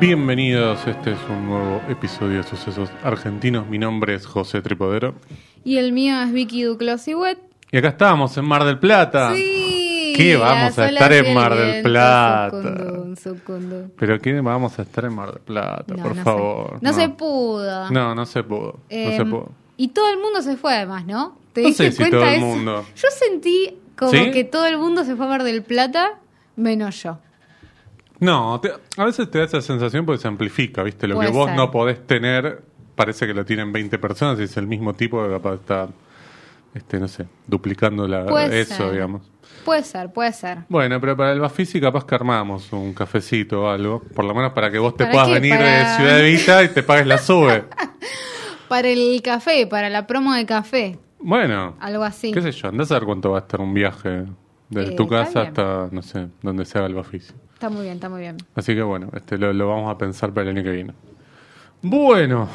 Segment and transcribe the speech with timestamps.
[0.00, 3.66] Bienvenidos, este es un nuevo episodio de Sucesos Argentinos.
[3.68, 5.14] Mi nombre es José Tripodero.
[5.64, 9.32] Y el mío es Vicky Duclos y acá estamos, en Mar del Plata.
[9.34, 10.12] Sí.
[10.16, 12.50] ¿Qué vamos a estar en Mar del Plata?
[12.50, 13.92] subcondón, subcondón.
[13.98, 15.84] Pero ¿qué vamos a estar en Mar del Plata?
[15.88, 16.78] No, por no se- favor.
[16.80, 17.90] no se pudo.
[17.90, 18.78] No, no se pudo.
[18.90, 19.52] no se Em, pudo.
[19.76, 21.36] Y todo el mundo se fue además, ¿no?
[21.52, 22.46] ¿Te No diste sé si cuenta todo el eso?
[22.46, 22.84] mundo.
[22.96, 24.30] Yo sentí como ¿Sí?
[24.30, 26.18] que todo el mundo se fue a Mar del Plata,
[26.56, 27.18] menos yo.
[28.24, 31.06] No, te- a veces te da esa sensación porque se amplifica, ¿viste?
[31.06, 31.56] Lo Puede que vos ser.
[31.56, 32.62] no podés tener
[32.94, 35.88] parece que lo tienen 20 personas y es el mismo tipo que capaz está,
[36.74, 38.92] este, no sé, duplicando la, Puede eso, ser.
[38.92, 39.22] digamos.
[39.64, 40.58] Puede ser, puede ser.
[40.68, 44.52] Bueno, pero para el Bafisi capaz que armamos un cafecito o algo, por lo menos
[44.52, 45.34] para que vos te ¿Para puedas qué?
[45.34, 47.64] venir de Ciudad Evita y te pagues la sube.
[48.68, 52.32] Para el café, para la promo de café, Bueno, algo así.
[52.32, 54.24] qué sé yo, andás a ver cuánto va a estar un viaje
[54.70, 55.48] desde Eh, tu está casa bien.
[55.48, 57.32] hasta, no sé, donde se haga el Bafisi.
[57.54, 58.36] Está muy bien, está muy bien.
[58.54, 60.92] Así que bueno, este lo, lo vamos a pensar para el año que viene.
[61.82, 62.48] Bueno,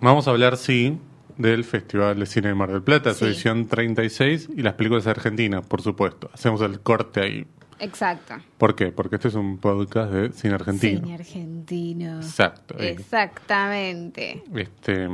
[0.00, 0.98] vamos a hablar, sí,
[1.38, 3.24] del Festival de Cine de Mar del Plata, su Sí.
[3.26, 6.30] edición 36, y las películas argentinas, por supuesto.
[6.32, 7.46] Hacemos el corte ahí.
[7.78, 8.34] Exacto.
[8.58, 8.92] ¿Por qué?
[8.92, 11.00] Porque este es un podcast de cine argentino.
[11.00, 12.16] Cine argentino.
[12.16, 12.74] Exacto.
[12.78, 12.88] ahí.
[12.88, 14.42] Exactamente.
[14.54, 15.08] Este,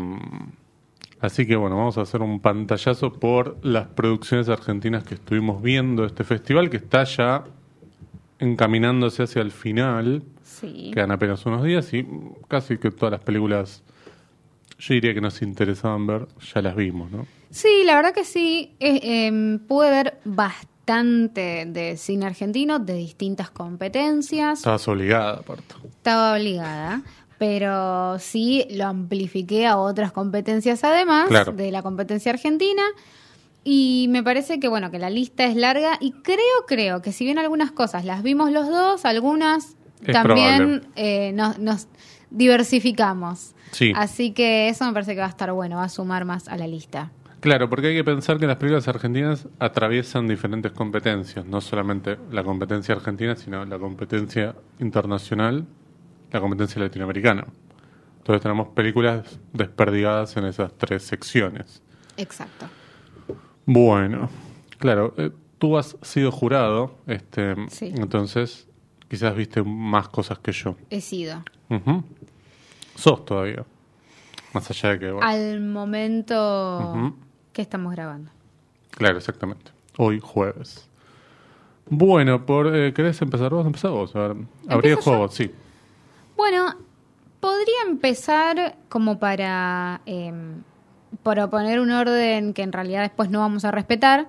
[1.20, 6.04] así que bueno, vamos a hacer un pantallazo por las producciones argentinas que estuvimos viendo
[6.04, 7.44] este festival, que está ya
[8.38, 10.22] encaminándose hacia el final.
[10.42, 10.90] Sí.
[10.94, 12.06] Quedan apenas unos días y
[12.48, 13.82] casi que todas las películas,
[14.78, 17.26] yo diría que nos interesaban ver, ya las vimos, ¿no?
[17.50, 18.74] Sí, la verdad que sí.
[18.80, 24.58] Eh, em, pude ver bastante de cine argentino, de distintas competencias.
[24.58, 25.74] Estabas obligada, aparte.
[25.84, 27.02] Estaba obligada.
[27.38, 31.52] Pero sí lo amplifiqué a otras competencias además Claro.
[31.52, 32.82] de la competencia argentina.
[33.68, 36.38] Y me parece que bueno, que la lista es larga y creo,
[36.68, 41.58] creo que si bien algunas cosas las vimos los dos, algunas Es también eh, nos,
[41.58, 41.88] nos
[42.30, 43.56] diversificamos.
[43.72, 43.92] Sí.
[43.96, 46.56] Así que eso me parece que va a estar bueno, va a sumar más a
[46.56, 47.10] la lista.
[47.40, 52.44] Claro, porque hay que pensar que las películas argentinas atraviesan diferentes competencias, no solamente la
[52.44, 55.66] competencia argentina, sino la competencia internacional,
[56.30, 57.44] la competencia latinoamericana.
[58.18, 61.82] Entonces tenemos películas desperdigadas en esas tres secciones.
[62.16, 62.68] Exacto.
[63.66, 64.28] Bueno,
[64.78, 67.92] claro, eh, tú has sido jurado, este, Sí.
[67.96, 68.68] entonces
[69.08, 70.76] quizás viste más cosas que yo.
[70.90, 71.42] He sido.
[72.94, 73.64] Sos todavía.
[74.52, 75.10] Más allá de que...
[75.10, 77.14] bueno, Al momento
[77.52, 78.30] que estamos grabando.
[78.90, 79.72] Claro, exactamente.
[79.98, 80.88] Hoy jueves.
[81.88, 83.66] Bueno, por, eh, ¿querés empezar vos?
[83.66, 84.14] Empezá vos.
[84.16, 84.38] A ver, abrí
[84.68, 85.50] el ¿Empiezo juego, sí.
[86.36, 86.74] Bueno,
[87.40, 90.32] podría empezar como para eh,
[91.22, 94.26] proponer un orden que en realidad después no vamos a respetar,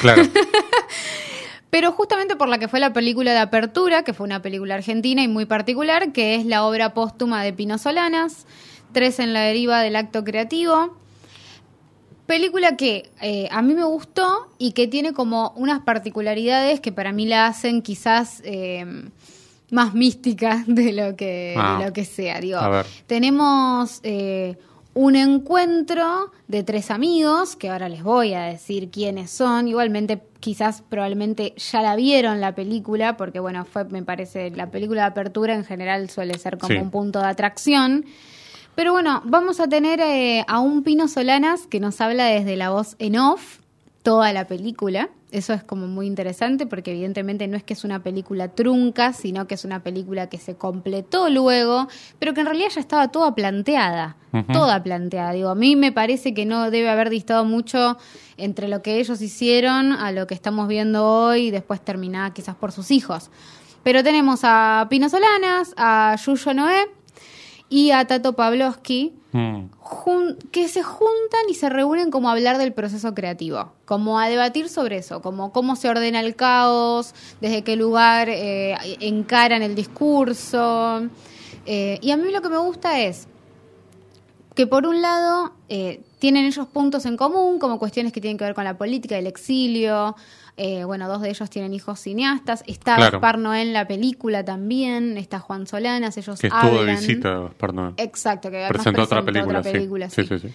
[0.00, 0.22] Claro.
[1.70, 5.22] pero justamente por la que fue la película de apertura, que fue una película argentina
[5.22, 8.46] y muy particular, que es la obra póstuma de Pino Solanas,
[8.92, 10.96] Tres en la deriva del acto creativo.
[12.26, 17.12] Película que eh, a mí me gustó y que tiene como unas particularidades que para
[17.12, 18.84] mí la hacen quizás eh,
[19.70, 21.78] más mística de lo que, Ah.
[21.78, 22.40] de lo que sea.
[22.40, 22.86] Digo, A ver.
[23.06, 24.56] tenemos eh,
[24.94, 29.68] un encuentro de tres amigos, que ahora les voy a decir quiénes son.
[29.68, 35.02] Igualmente, quizás probablemente ya la vieron la película, porque bueno, fue, me parece, la película
[35.02, 36.80] de apertura en general suele ser como Sí.
[36.80, 38.04] un punto de atracción.
[38.74, 42.70] Pero bueno, vamos a tener eh, a un Pino Solanas que nos habla desde la
[42.70, 43.58] voz en off
[44.02, 45.08] toda la película.
[45.32, 49.46] Eso es como muy interesante porque evidentemente no es que es una película trunca, sino
[49.46, 51.86] que es una película que se completó luego,
[52.18, 54.16] pero que en realidad ya estaba toda planteada,
[54.52, 55.32] toda planteada.
[55.32, 57.96] Digo, a mí me parece que no debe haber distado mucho
[58.36, 62.56] entre lo que ellos hicieron a lo que estamos viendo hoy y después terminada quizás
[62.56, 63.30] por sus hijos.
[63.82, 66.99] Pero tenemos a Pino Solanas, a Yuyo Noé
[67.70, 69.66] y a Tato Pavlovsky, Mm.
[69.78, 74.28] jun- que se juntan y se reúnen como a hablar del proceso creativo, como a
[74.28, 79.76] debatir sobre eso, como cómo se ordena el caos, desde qué lugar eh, encaran el
[79.76, 81.02] discurso.
[81.64, 83.28] Eh, y a mí lo que me gusta es
[84.56, 88.44] que por un lado eh, tienen ellos puntos en común, como cuestiones que tienen que
[88.44, 90.16] ver con la política, el exilio.
[90.62, 92.62] Eh, bueno, dos de ellos tienen hijos cineastas.
[92.66, 93.12] Está Claro.
[93.12, 95.16] Gaspar Noé en la película también.
[95.16, 96.18] Está Juan Solanas.
[96.18, 96.96] Ellos Que estuvo de hablan.
[96.96, 97.94] visita, perdón.
[97.96, 99.78] Exacto, que Presentó otra película, otra sí.
[99.78, 100.22] película, sí.
[100.24, 100.38] sí.
[100.38, 100.48] Sí,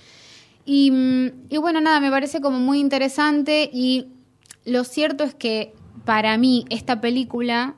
[0.63, 4.09] Y, mm, y bueno, nada, me parece como muy interesante y
[4.63, 5.73] lo cierto es que
[6.05, 7.73] para mí esta película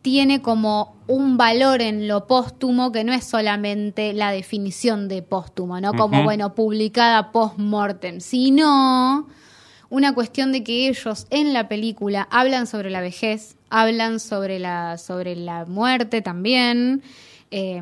[0.00, 5.78] tiene como un valor en lo póstumo que no es solamente la definición de póstumo,
[5.80, 5.92] ¿no?
[5.92, 9.28] Como, bueno, publicada post-mortem, sino
[9.94, 14.98] una cuestión de que ellos en la película hablan sobre la vejez, hablan sobre la,
[14.98, 17.02] sobre la muerte también.
[17.52, 17.80] Eh,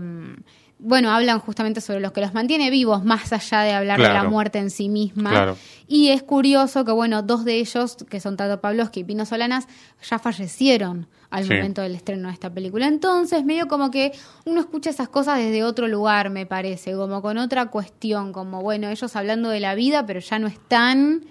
[0.78, 4.24] bueno, hablan justamente sobre lo que los mantiene vivos, más allá de hablar de la
[4.24, 5.30] muerte en sí misma.
[5.30, 5.56] Claro.
[5.86, 9.66] Y es curioso que, bueno, dos de ellos, que son Tato Pavlovsky y Pino Solanas,
[10.06, 11.54] ya fallecieron al Sí.
[11.54, 12.88] momento del estreno de esta película.
[12.88, 14.12] Entonces, medio como que
[14.44, 18.88] uno escucha esas cosas desde otro lugar, me parece, como con otra cuestión, como, bueno,
[18.90, 21.24] ellos hablando de la vida, pero ya no están.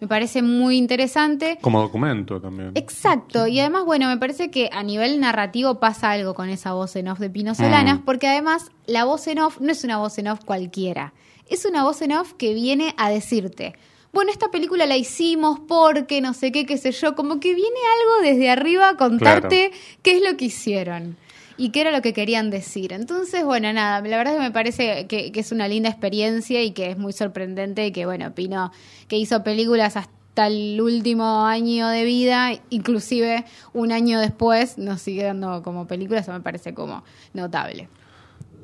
[0.00, 1.58] Me parece muy interesante.
[1.62, 2.72] Como documento también.
[2.74, 6.96] Exacto, y además, bueno, me parece que a nivel narrativo pasa algo con esa voz
[6.96, 8.04] en off de Pino Solanas, Mm.
[8.04, 11.14] porque además la voz en off no es una voz en off cualquiera,
[11.48, 13.74] es una voz en off que viene a decirte,
[14.12, 17.78] bueno, esta película la hicimos porque no sé qué, qué sé yo, como que viene
[18.00, 19.72] algo desde arriba a contarte
[20.02, 21.16] qué es lo que hicieron.
[21.58, 22.92] Y qué era lo que querían decir.
[22.92, 26.62] Entonces, bueno, nada, la verdad es que me parece que, que es una linda experiencia
[26.62, 28.72] y que es muy sorprendente que, bueno, Pino,
[29.08, 35.24] que hizo películas hasta el último año de vida, inclusive un año después, nos sigue
[35.24, 37.88] dando como película, eso me parece como notable.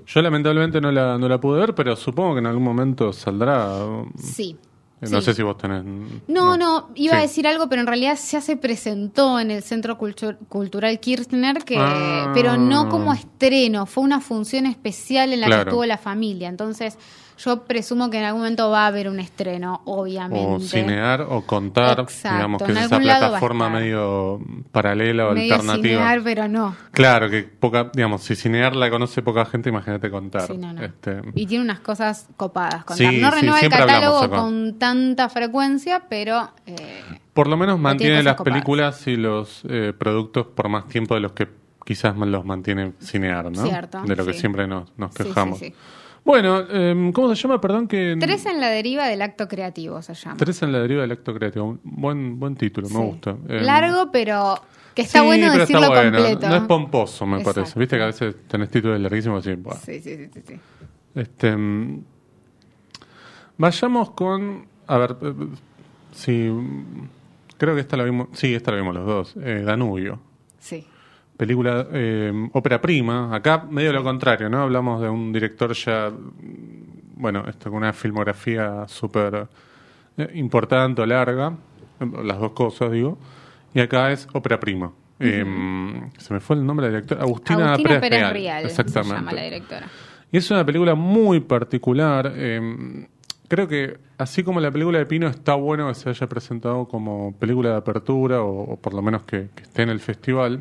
[0.06, 3.78] Yo lamentablemente no la, no la pude ver, pero supongo que en algún momento saldrá.
[4.18, 4.56] Sí.
[5.10, 5.25] No sí.
[5.26, 5.84] sé si vos tenés.
[6.28, 9.99] No, no, iba a decir algo, pero en realidad ya se presentó en el Centro
[9.99, 12.31] Cultu- Cultural Kirchner, que, Ah.
[12.34, 15.64] pero no como estreno, fue una función especial en la Claro.
[15.64, 16.49] que estuvo la familia.
[16.49, 16.96] Entonces,
[17.38, 20.46] yo presumo que en algún momento va a haber un estreno, obviamente.
[20.46, 24.38] O cinear o contar, Exacto, digamos que en es esa plataforma medio
[24.70, 25.82] paralela o Medio alternativa.
[25.99, 26.76] cinear, pero no.
[26.93, 30.46] Claro, que poca, digamos, si cinear la conoce poca gente, imagínate contar.
[30.46, 30.82] Sí, no, no.
[30.84, 32.84] Este, Y tiene unas cosas copadas.
[32.84, 33.10] Contar.
[33.10, 37.02] Sí, no renueva el catálogo con tanta frecuencia, pero eh,
[37.32, 38.52] por lo menos mantiene las copadas.
[38.54, 41.48] películas y los eh, productos por más tiempo de los que
[41.84, 43.64] quizás los mantiene cinear, ¿no?
[43.64, 44.40] Cierto, de lo que sí.
[44.40, 45.58] siempre nos, nos Sí, sí, quejamos.
[45.58, 45.74] sí.
[46.24, 47.60] Bueno, eh, ¿cómo se llama?
[47.60, 48.16] Perdón que...
[48.20, 50.36] tres en la deriva del acto creativo se llama.
[50.36, 51.78] Tres en la deriva del acto creativo.
[51.82, 53.34] Buen, buen título, me gusta.
[53.48, 54.54] Eh, Largo, pero
[54.94, 56.18] que está sí, bueno pero está decirlo bueno.
[56.18, 56.48] completo.
[56.48, 57.60] No es pomposo, me Exacto.
[57.62, 57.78] parece.
[57.78, 59.56] Viste que a veces tenés títulos larguísimos así.
[59.56, 59.74] buah.
[59.78, 60.60] Sí, sí, sí, sí, sí.
[61.16, 62.04] Este, mm,
[63.58, 64.66] vayamos con.
[64.92, 67.08] A ver, eh, mm,
[67.56, 68.28] Creo que esta la vimos.
[68.32, 69.34] Sí, esta la vimos los dos.
[69.40, 70.18] eh, Danubio.
[70.58, 70.84] Sí.
[71.36, 73.34] Película, eh, ópera prima.
[73.34, 74.62] Acá, medio lo contrario, ¿no?
[74.62, 76.10] Hablamos de un director ya.
[77.16, 79.46] Bueno, esto con una filmografía súper
[80.18, 81.52] eh, importante o larga.
[82.24, 83.16] Las dos cosas, digo.
[83.74, 84.92] Y acá es ópera prima.
[85.20, 85.44] Eh,
[86.18, 87.22] se me fue el nombre de la directora.
[87.22, 88.64] Agustina, Agustina Pérez, Pérez Real.
[88.64, 89.08] Exactamente.
[89.14, 89.86] se llama la directora.
[90.32, 92.32] Y es una película muy particular.
[92.34, 93.06] eh,
[93.46, 97.34] creo que así como la película de Pino está bueno que se haya presentado como
[97.38, 100.60] película de apertura o, o por lo menos que, que esté en el festival,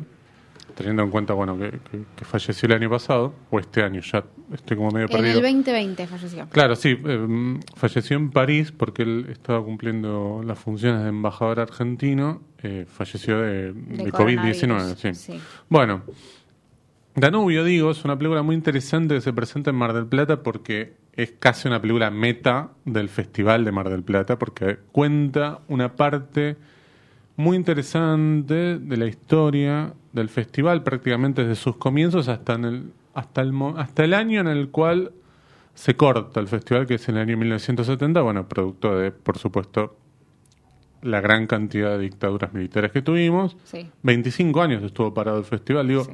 [0.76, 4.24] teniendo en cuenta bueno que, que- que falleció el año pasado, o este año, ya
[4.54, 5.36] estoy como medio En perdido.
[5.38, 6.46] el 2020 falleció.
[6.50, 12.40] Claro, sí, eh, falleció en París porque él estaba cumpliendo las funciones de embajador argentino,
[12.62, 14.66] eh, falleció de, De de COVID-19.
[14.68, 15.14] coronavirus, Sí.
[15.14, 15.40] sí.
[15.68, 16.02] Bueno,
[17.14, 20.94] Danubio, digo, es una película muy interesante que se presenta en Mar del Plata porque
[21.14, 26.56] es casi una película meta del Festival de Mar del Plata porque cuenta una parte
[27.36, 33.42] muy interesante de la historia del festival prácticamente desde sus comienzos hasta en el hasta
[33.42, 35.12] el hasta el año en el cual
[35.74, 39.96] se corta el festival que es el año 1970 bueno producto de por supuesto
[41.02, 43.90] la gran cantidad de dictaduras militares que tuvimos Sí.
[44.02, 46.12] 25 años estuvo parado el festival digo Sí.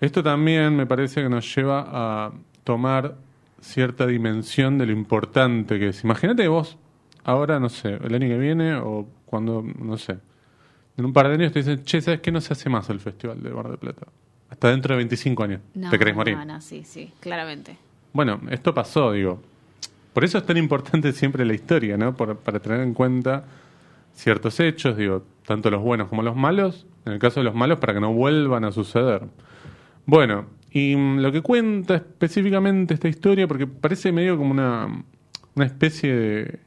[0.00, 2.32] esto también me parece que nos lleva a
[2.64, 3.14] tomar
[3.60, 6.04] cierta dimensión de lo importante que es.
[6.04, 6.78] Imagínate que vos,
[7.24, 10.18] ahora, no sé, el año que viene o cuando, no sé,
[10.96, 12.32] en un par de años te dicen, che, ¿sabes qué?
[12.32, 14.06] No se hace más el Festival de Mar del Plata.
[14.50, 15.60] Hasta dentro de 25 años.
[15.74, 16.36] No, ¿Te querés morir?
[16.36, 17.76] No, no, sí, sí, claramente.
[18.12, 19.40] Bueno, esto pasó, digo.
[20.14, 22.14] Por eso es tan importante siempre la historia, ¿no?
[22.16, 23.44] Por- para tener en cuenta
[24.14, 27.78] ciertos hechos, digo, tanto los buenos como los malos, en el caso de los malos,
[27.78, 29.22] para que no vuelvan a suceder.
[30.06, 35.04] Bueno, y mm, lo que cuenta específicamente esta historia, porque parece medio como una,
[35.54, 36.58] una especie de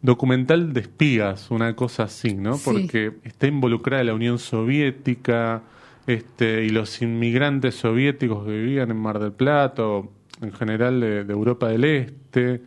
[0.00, 2.54] documental de espías, una cosa así, ¿no?
[2.54, 2.62] Sí.
[2.64, 5.62] Porque está involucrada la Unión Soviética
[6.06, 11.24] este, y los inmigrantes soviéticos que vivían en Mar del Plata, o en general de,
[11.24, 12.62] de Europa del Este,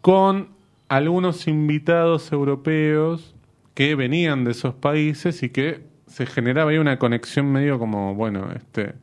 [0.00, 0.48] con
[0.88, 3.34] algunos invitados europeos
[3.74, 8.50] que venían de esos países y que se generaba ahí una conexión medio como, bueno,
[8.54, 8.94] este,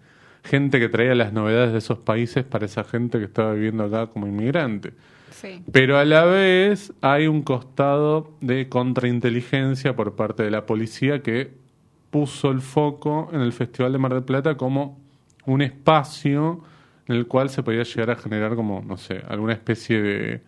[0.43, 4.07] gente que traía las novedades de esos países para esa gente que estaba viviendo acá
[4.07, 4.93] como inmigrante.
[5.31, 5.61] Sí.
[5.71, 11.51] Pero a la vez hay un costado de contrainteligencia por parte de la policía que
[12.09, 14.99] puso el foco en el Festival de Mar del Plata como
[15.45, 16.63] un espacio
[17.07, 20.41] en el cual se podía llegar a generar como, no sé, alguna especie de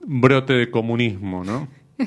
[0.00, 1.68] brote de comunismo, ¿no?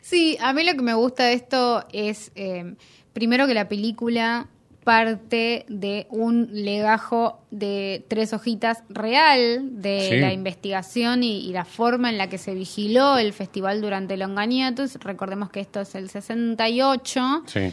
[0.00, 2.74] Sí, a mí lo que me gusta de esto es, eh,
[3.14, 4.48] primero que la película
[4.84, 10.16] parte de un legajo de tres hojitas real de Sí.
[10.18, 14.96] la investigación y, y la forma en la que se vigiló el festival durante Longaniatus.
[14.96, 17.42] Recordemos que esto es el 68.
[17.46, 17.72] Sí.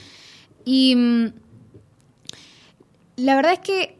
[0.65, 1.33] Y mm,
[3.17, 3.97] la verdad es que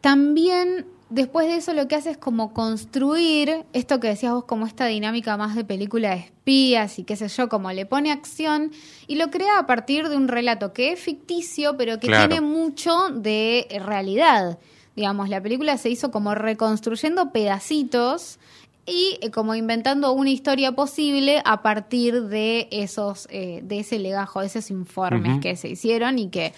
[0.00, 4.66] también después de eso lo que hace es como construir esto que decías vos, como
[4.66, 8.70] esta dinámica más de película de espías y qué sé yo, como le pone acción
[9.06, 12.28] y lo crea a partir de un relato que es ficticio, pero que Claro.
[12.28, 14.58] tiene mucho de realidad.
[14.96, 18.38] Digamos, la película se hizo como reconstruyendo pedacitos
[18.86, 24.40] y eh, como inventando una historia posible a partir de esos eh, de ese legajo,
[24.40, 26.52] de esos informes que se hicieron y que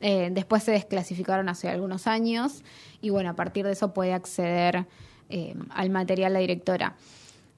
[0.00, 2.62] eh, después se desclasificaron hace algunos años
[3.00, 4.86] y bueno, a partir de eso puede acceder
[5.28, 6.96] eh, al material la directora.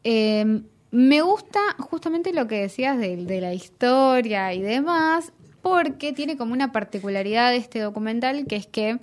[0.04, 6.54] Eh, me gusta justamente lo que decías de, la historia y demás, porque tiene como
[6.54, 8.98] una particularidad de este documental, que es que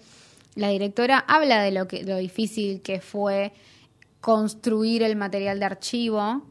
[0.56, 3.54] la directora habla de lo, que, lo difícil que fue
[4.20, 6.42] construir el material de archivo,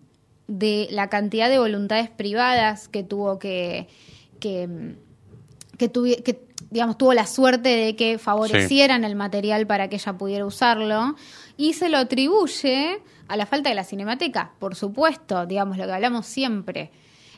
[0.47, 3.89] de la cantidad de voluntades privadas que tuvo que,
[4.39, 4.95] que,
[5.79, 11.17] que, digamos, tuvo la suerte de que favorecieran el material para que ella pudiera usarlo
[11.57, 15.93] y se lo atribuye a la falta de la cinemateca, por supuesto, digamos, lo que
[15.93, 16.91] hablamos siempre.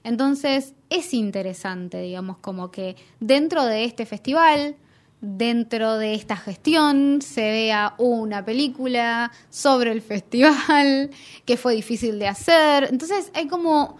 [0.04, 4.76] Entonces, es interesante, digamos, como que dentro de este festival,
[5.20, 11.10] dentro de esta gestión, se vea una película sobre el festival,
[11.44, 12.88] que fue difícil de hacer.
[12.90, 13.96] Entonces, hay como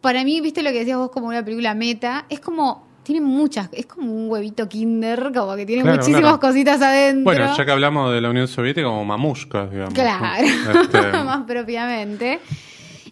[0.00, 3.68] para mí, viste lo que decías vos como una película meta, es como, tiene muchas,
[3.72, 6.40] es como un huevito kinder, como que tiene Claro, muchísimas claro.
[6.40, 7.24] cositas adentro.
[7.24, 9.94] Bueno, ya que hablamos de la Unión Soviética, como mamushkas, digamos.
[9.94, 10.44] Claro,
[10.82, 12.40] Este, más propiamente.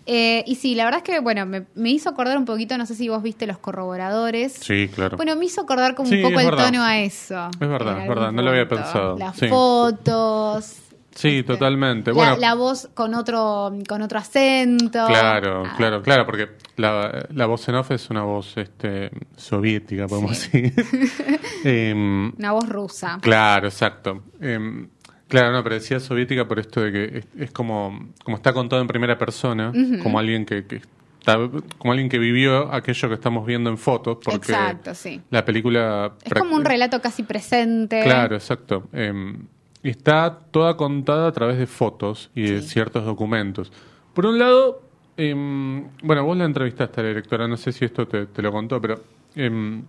[0.04, 2.86] Eh, y sí, la verdad es que, bueno, me, me hizo acordar un poquito, no
[2.86, 4.52] sé si vos viste los corroboradores.
[4.54, 5.16] sí, claro.
[5.16, 6.66] Bueno, me hizo acordar como Sí, un poco el verdad.
[6.66, 7.48] tono a eso.
[7.60, 9.46] Es verdad, es verdad, no lo había pensado, Las sí.
[9.46, 10.76] fotos.
[11.14, 12.10] Sí, este, totalmente.
[12.10, 15.06] La, Bueno, la voz con otro, con otro acento.
[15.06, 20.06] Claro, Ah, claro, claro, porque la, la voz en off es una voz este, soviética,
[20.06, 20.62] podemos Sí.
[20.62, 21.40] decir.
[21.64, 23.18] Em, Una voz rusa.
[23.20, 24.22] claro, exacto.
[24.40, 24.88] Em,
[25.28, 28.82] claro, no, pero decía soviética por esto de que es, es como, como está contado
[28.82, 30.76] en primera persona, como alguien que, que
[31.20, 31.36] está,
[31.78, 35.20] como alguien que vivió aquello que estamos viendo en fotos, porque Exacto, sí.
[35.30, 38.02] la película Es como un relato casi presente.
[38.02, 38.88] Claro, exacto.
[38.92, 39.46] Em,
[39.90, 42.68] está toda contada a través de fotos y de Sí.
[42.68, 43.72] ciertos documentos.
[44.14, 44.82] Por un lado,
[45.16, 48.52] em, bueno, vos la entrevistaste a la directora, no sé si esto te, te lo
[48.52, 49.02] contó, pero
[49.34, 49.84] em,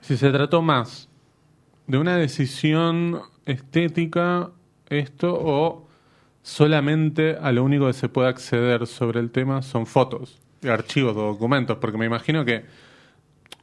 [0.00, 1.08] si se trató más
[1.86, 4.50] de una decisión estética
[4.90, 5.88] esto o
[6.42, 10.38] solamente a lo único que se puede acceder sobre el tema son fotos,
[10.68, 12.64] archivos o documentos, porque me imagino que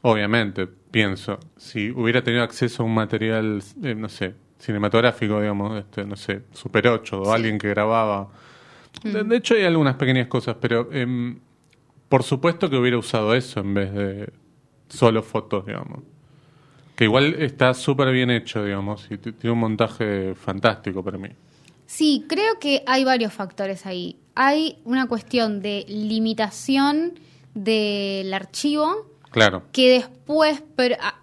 [0.08, 4.36] Obviamente, pienso, si hubiera tenido acceso a un material, eh, no sé,
[4.66, 8.30] cinematográfico, digamos, este, no sé, Super 8 o alguien que grababa.
[9.04, 11.38] De, de hecho, hay algunas pequeñas cosas, pero em,
[12.10, 14.30] por supuesto que hubiera usado eso en vez de
[14.90, 16.00] solo fotos, digamos.
[16.96, 21.30] Que igual está súper bien hecho, digamos, y tiene un montaje fantástico para mí.
[21.86, 24.18] Sí, creo que hay varios factores ahí.
[24.34, 27.20] Hay una cuestión de limitación
[27.54, 31.22] del archivo Claro, que después per- a-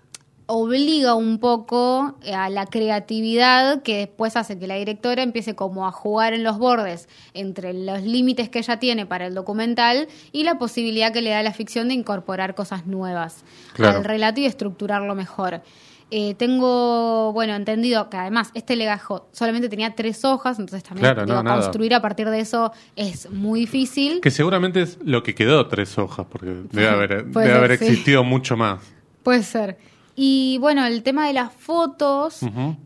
[0.55, 5.93] obliga un poco a la creatividad que después hace que la directora empiece como a
[5.93, 10.59] jugar en los bordes entre los límites que ella tiene para el documental y la
[10.59, 13.99] posibilidad que le da la ficción de incorporar cosas nuevas Claro.
[13.99, 15.63] al relato y estructurarlo mejor.
[16.11, 21.25] Eh, tengo, bueno, entendido que además este legajo solamente tenía tres hojas, entonces también Claro,
[21.25, 21.63] digo, no, nada.
[21.63, 24.21] construir a partir de eso es muy difícil.
[24.21, 27.85] que seguramente es lo que quedó tres hojas, porque debe haber, debe ser, haber sí.
[27.87, 28.81] existido mucho más.
[29.23, 29.79] Puede ser.
[30.15, 32.41] Y bueno, el tema de las fotos,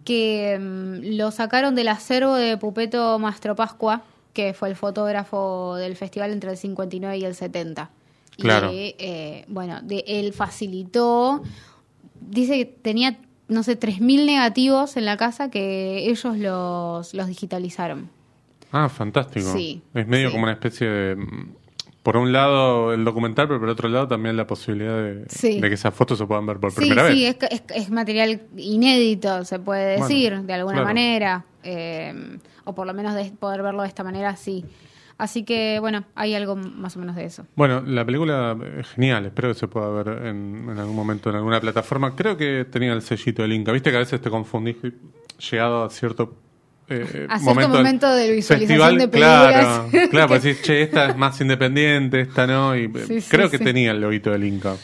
[0.05, 4.03] que mm, lo sacaron del acervo de Pupeto Mastro Pascua,
[4.33, 7.91] que fue el fotógrafo del festival entre el 59 y el 70.
[8.39, 8.71] Claro.
[8.73, 11.43] Y eh, bueno, de, él facilitó,
[12.21, 13.19] dice que tenía,
[13.49, 18.11] no sé, 3.000 negativos en la casa que ellos los, los digitalizaron.
[18.73, 19.53] Ah, fantástico.
[19.53, 20.33] Sí, Es medio sí.
[20.33, 21.17] como una especie de...
[22.07, 25.61] Por un lado el documental, pero por otro lado también la posibilidad de, Sí.
[25.61, 27.37] de que esas fotos se puedan ver por Sí, primera sí, vez.
[27.51, 30.87] es, es, es material inédito, se puede Bueno, decir, de alguna claro.
[30.87, 31.45] manera.
[31.65, 34.65] eh, o por lo menos de poder verlo de esta manera, sí.
[35.19, 37.45] Así que, bueno, hay algo más o menos de eso.
[37.57, 41.35] Bueno, la película es genial, espero que se pueda ver en, en algún momento en
[41.37, 42.15] alguna plataforma.
[42.15, 43.73] Creo que tenía el sellito del Inca.
[43.73, 44.77] Viste que a veces te confundís
[45.51, 46.35] llegado a cierto
[46.89, 50.09] eh, A cierto momento de visualización de claro, películas.
[50.11, 53.59] claro, pues decís, che, esta es más independiente, esta no, y eh, sí, creo que
[53.59, 53.65] sí.
[53.65, 54.75] tenía el lobito del Inca.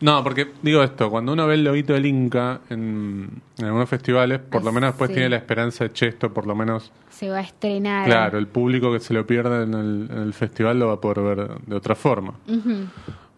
[0.00, 4.40] No, porque digo esto, cuando uno ve el lobito del Inca en, en algunos festivales,
[4.40, 7.38] por lo menos después tiene la esperanza de, che, esto por lo menos, Se va
[7.38, 8.06] a estrenar.
[8.06, 11.00] claro, el público que se lo pierde en el, en el festival lo va a
[11.00, 12.34] poder ver de otra forma.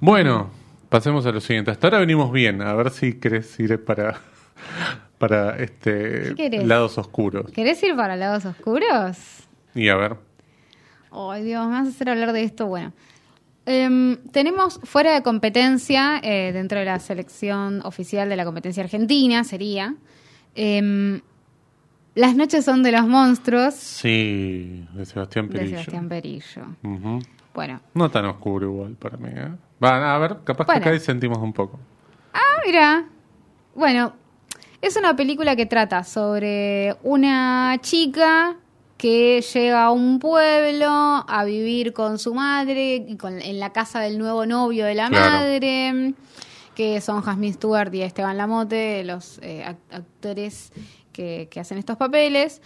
[0.00, 0.50] Bueno,
[0.88, 1.70] pasemos a lo siguiente.
[1.70, 4.20] Hasta ahora venimos bien, a ver si querés ir para,
[5.28, 7.50] para este lados oscuros.
[7.50, 9.16] ¿Querés ir para lados oscuros?
[9.75, 10.16] Y a ver.
[11.11, 12.66] Ay, Dios, me vas a hacer hablar de esto.
[12.66, 12.93] Bueno,
[13.66, 19.43] Em, tenemos fuera de competencia, eh, dentro de la selección oficial de la competencia argentina,
[19.45, 19.95] sería.
[20.54, 21.21] em,
[22.14, 25.78] Las noches son de los monstruos Sí, de Sebastián de Perillo.
[25.78, 26.62] Sebastián Perillo.
[27.54, 29.31] Bueno, No tan oscuro igual para mí.
[29.33, 29.49] ¿eh?
[29.83, 30.83] Va, a ver, capaz Bueno.
[30.83, 31.81] que acá sentimos un poco.
[32.35, 33.07] Ah, mira.
[33.75, 34.12] Bueno,
[34.87, 38.57] es una película que trata sobre una chica
[38.99, 44.00] que llega a un pueblo a vivir con su madre y con- en la casa
[44.00, 45.25] del nuevo novio de la Claro.
[45.38, 46.14] madre,
[46.75, 50.73] que son Jasmine Stewart y Esteban Lamote, los eh, act- actores
[51.12, 52.61] que, que hacen estos papeles.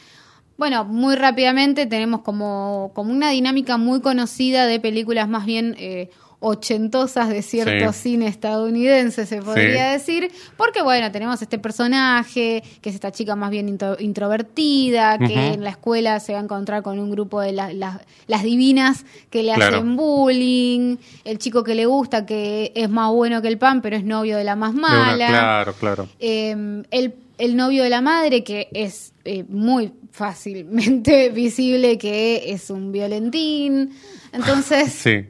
[0.56, 6.10] Bueno, muy rápidamente tenemos como, como una dinámica muy conocida de películas más bien eh,
[6.40, 8.02] ochentosas de cierto Sí.
[8.10, 10.12] cine estadounidense, se podría Sí.
[10.12, 15.48] decir, porque bueno, tenemos este personaje, que es esta chica más bien intro- introvertida, que
[15.54, 19.04] en la escuela se va a encontrar con un grupo de la- las- las divinas
[19.30, 19.76] que le Claro.
[19.78, 23.96] hacen bullying, el chico que le gusta, que es más bueno que el pan, pero
[23.96, 25.26] es novio de la más una- mala.
[25.28, 26.08] claro, claro.
[26.20, 32.70] Eh, el, el novio de la madre, que es eh, muy fácilmente visible que es
[32.70, 33.90] un violentín.
[34.32, 35.24] Entonces, Sí.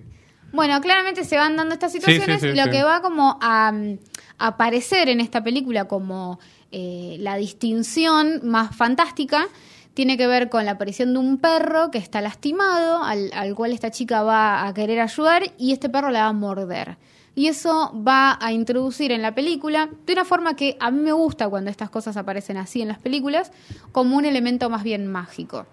[0.59, 3.71] Bueno, claramente se van dando estas situaciones sí, sí, y lo que va como a,
[3.71, 3.99] mm,
[4.39, 6.41] aparecer en esta película como
[6.73, 9.47] eh, la distinción más fantástica
[9.95, 13.71] tiene que ver con la aparición de un perro que está lastimado, al, al cual
[13.71, 16.97] esta chica va a querer ayudar y este perro la va a morder.
[17.37, 21.13] Y eso va a introducir en la película de una forma que a mí me
[21.13, 23.53] gusta cuando estas cosas aparecen así en las películas,
[23.93, 25.67] como un elemento más bien mágico.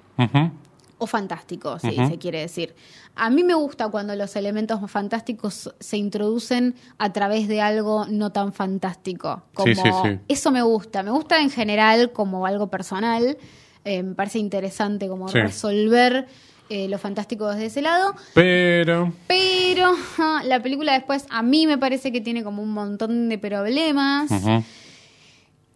[0.97, 2.73] O fantástico, si se quiere decir.
[3.15, 8.31] A mí me gusta cuando los elementos fantásticos se introducen a través de algo no
[8.31, 9.43] tan fantástico.
[9.53, 10.19] Como Sí, sí, sí.
[10.27, 11.03] Eso me gusta.
[11.03, 13.37] Me gusta en general como algo personal.
[13.83, 16.27] Eh, me parece interesante como resolver
[16.69, 18.15] eh, lo fantástico desde ese lado.
[18.33, 19.13] Pero.
[19.27, 19.93] Pero
[20.43, 24.31] la película después a mí me parece que tiene como un montón de problemas.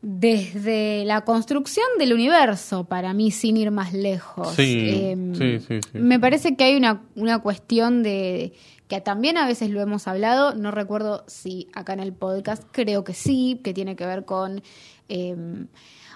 [0.02, 4.54] Desde la construcción del universo, para mí, sin ir más lejos.
[4.56, 5.98] Sí, Em, sí, sí, sí.
[5.98, 8.54] Me parece que hay una, una cuestión de
[8.88, 13.04] que también a veces lo hemos hablado, no recuerdo si acá en el podcast, creo
[13.04, 14.64] que sí, que tiene que ver con
[15.10, 15.68] em,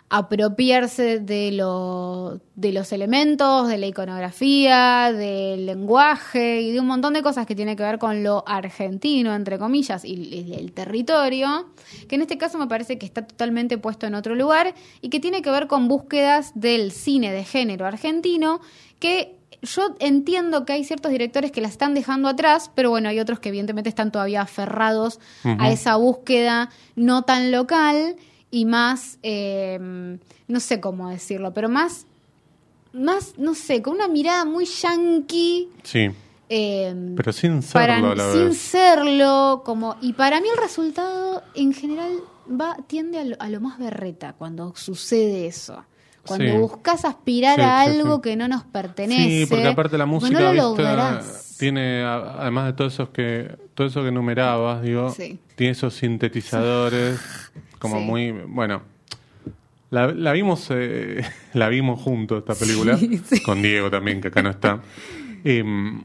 [0.09, 7.13] apropiarse de, lo, de los elementos, de la iconografía, del lenguaje y de un montón
[7.13, 11.67] de cosas que tiene que ver con lo argentino, entre comillas, y, y el territorio,
[12.07, 15.19] que en este caso me parece que está totalmente puesto en otro lugar y que
[15.19, 18.61] tiene que ver con búsquedas del cine de género argentino
[18.99, 23.19] que yo entiendo que hay ciertos directores que la están dejando atrás, pero bueno, hay
[23.19, 28.17] otros que evidentemente están todavía aferrados a esa búsqueda no tan local
[28.53, 29.79] y más, eh,
[30.47, 32.05] no sé cómo decirlo, pero más,
[32.93, 35.69] más, no sé, con una mirada muy yankee.
[35.81, 36.09] Sí.
[36.49, 38.57] eh, Pero sin para- serlo, a la sin vez.
[38.59, 42.11] serlo, como, y para mí el resultado en general
[42.47, 45.83] va, tiende a lo, a lo más berreta cuando sucede eso.
[46.27, 46.57] Cuando Sí.
[46.57, 48.21] buscas aspirar Sí, a algo sí.
[48.21, 49.23] que no nos pertenece.
[49.23, 50.75] Sí, porque aparte la música no lo
[51.57, 55.11] tiene, además de todo eso que todo eso que numerabas, digo,
[55.55, 57.19] tiene esos sintetizadores
[57.83, 58.03] como Sí.
[58.05, 58.81] muy, bueno,
[59.91, 61.21] la, la vimos eh,
[61.53, 63.43] la vimos juntos esta película Sí, sí.
[63.43, 64.81] con Diego también que acá no está.
[65.43, 66.01] Em,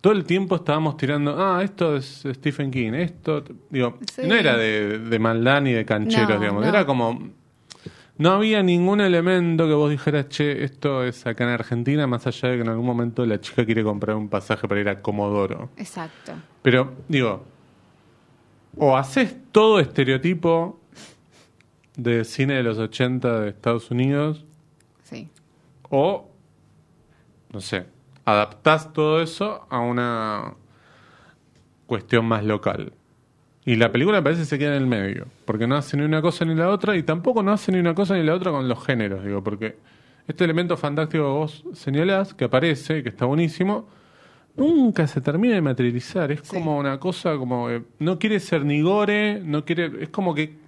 [0.00, 4.98] todo el tiempo estábamos tirando, ah, esto es Stephen King, esto, digo, no era de,
[4.98, 6.68] de maldad ni de cancheros, No, digamos, no.
[6.68, 7.30] era como
[8.18, 12.48] no había ningún elemento que vos dijeras, che, esto es acá en Argentina, más allá
[12.50, 15.70] de que en algún momento la chica quiere comprar un pasaje para ir a Comodoro.
[15.76, 16.32] Exacto.
[16.62, 17.44] Pero, digo,
[18.76, 20.78] o haces todo estereotipo
[21.96, 24.44] de cine de los 80 de Estados Unidos,
[25.04, 25.28] Sí.
[25.90, 26.26] o,
[27.52, 27.84] no sé,
[28.24, 30.54] adaptás todo eso a una
[31.86, 32.92] cuestión más local.
[33.64, 36.02] Y la película me parece que se queda en el medio, porque no hace ni
[36.02, 38.50] una cosa ni la otra, y tampoco no hace ni una cosa ni la otra
[38.50, 39.76] con los géneros, digo, porque
[40.26, 43.86] este elemento fantástico que vos señalás, que aparece, y que está buenísimo,
[44.56, 46.30] nunca se termina de materializar.
[46.32, 46.56] Es Sí.
[46.56, 47.70] como una cosa como.
[47.70, 50.02] eh, no quiere ser ni gore, no quiere.
[50.02, 50.60] Es como que.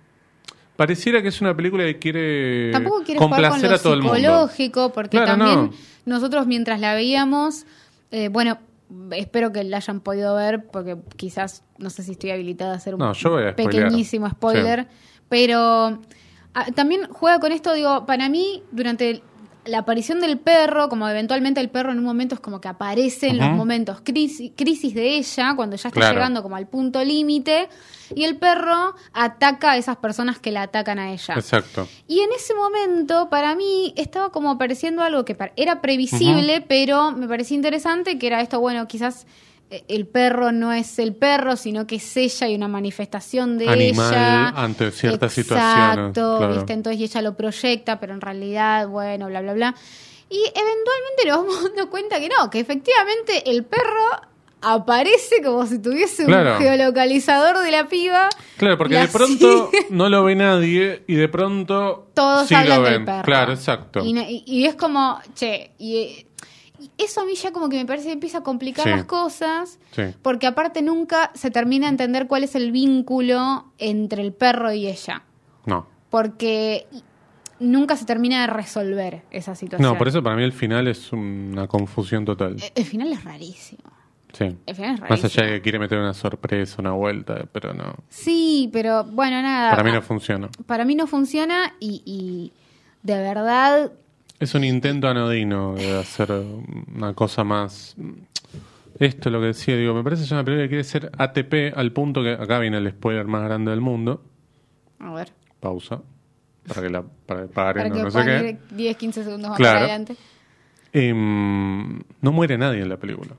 [0.76, 3.94] pareciera que es una película que quiere Tampoco quiere jugar con complacer lo a todo
[3.94, 4.16] el mundo.
[4.16, 5.70] psicológico, porque Claro, también no.
[6.16, 7.64] nosotros mientras la veíamos,
[8.10, 8.58] eh, bueno,
[9.12, 12.94] espero que la hayan podido ver, porque quizás, no sé si estoy habilitada a hacer
[12.94, 14.86] un No, a pequeñísimo spoiler, Sí.
[15.28, 16.00] pero
[16.54, 19.22] ah, también juega con esto, digo, para mí, durante el-
[19.66, 23.28] la aparición del perro, como eventualmente el perro en un momento es como que aparece
[23.28, 26.14] en los momentos crisis, crisis de ella, cuando ya está Claro.
[26.14, 27.68] llegando como al punto límite,
[28.14, 31.34] y el perro ataca a esas personas que la atacan a ella.
[31.34, 31.88] Exacto.
[32.06, 37.26] Y en ese momento, para mí, estaba como apareciendo algo que era previsible, pero me
[37.26, 39.26] parecía interesante, que era esto, bueno, quizás
[39.88, 44.12] el perro no es el perro, sino que es ella y una manifestación de Animal
[44.12, 44.48] ella.
[44.50, 46.54] ante ciertas situaciones, Exacto, claro.
[46.54, 46.72] ¿viste?
[46.72, 49.74] Entonces y ella lo proyecta, pero en realidad, bueno, bla, bla, bla.
[50.30, 54.08] Y eventualmente nos vamos dando cuenta que no, que efectivamente el perro
[54.66, 56.52] aparece como si tuviese Claro.
[56.56, 58.28] un geolocalizador de la piba.
[58.56, 59.86] Claro, porque de pronto sigue.
[59.90, 63.04] no lo ve nadie y de pronto todos sí hablan lo del ven.
[63.04, 63.22] perro.
[63.24, 64.02] Claro, exacto.
[64.04, 66.23] Y, y- y es como, che, y
[66.98, 68.90] eso a mí ya como que me parece que empieza a complicar Sí.
[68.90, 70.02] las cosas, Sí.
[70.22, 74.86] porque aparte nunca se termina de entender cuál es el vínculo entre el perro y
[74.86, 75.22] ella,
[75.66, 75.86] No.
[76.10, 76.86] porque
[77.60, 79.90] nunca se termina de resolver esa situación.
[79.90, 82.56] No, por eso para mí el final es una confusión total.
[82.62, 83.82] Eh, El final es rarísimo.
[84.32, 84.56] Sí.
[84.66, 85.30] El final es Más rarísimo.
[85.32, 87.94] allá de que quiere meter una sorpresa, una vuelta, pero no.
[88.08, 89.70] Sí, pero bueno, nada.
[89.70, 90.48] Para mí ah, no funciona.
[90.66, 92.52] para mí no funciona y, y
[93.04, 93.92] de verdad
[94.40, 96.30] Es un intento anodino de hacer
[96.94, 97.96] una cosa más.
[98.98, 101.10] Esto es lo que decía, digo, me parece que es una película que quiere ser
[101.16, 104.22] ATP al punto que acá viene el spoiler más grande del mundo.
[104.98, 106.00] A ver, Pausa.
[106.66, 108.48] Para que la para que paren para o que no sé qué.
[108.50, 109.74] ir 10, 15 segundos más Claro.
[109.80, 110.16] para adelante.
[110.92, 113.32] Em, no muere nadie en la película.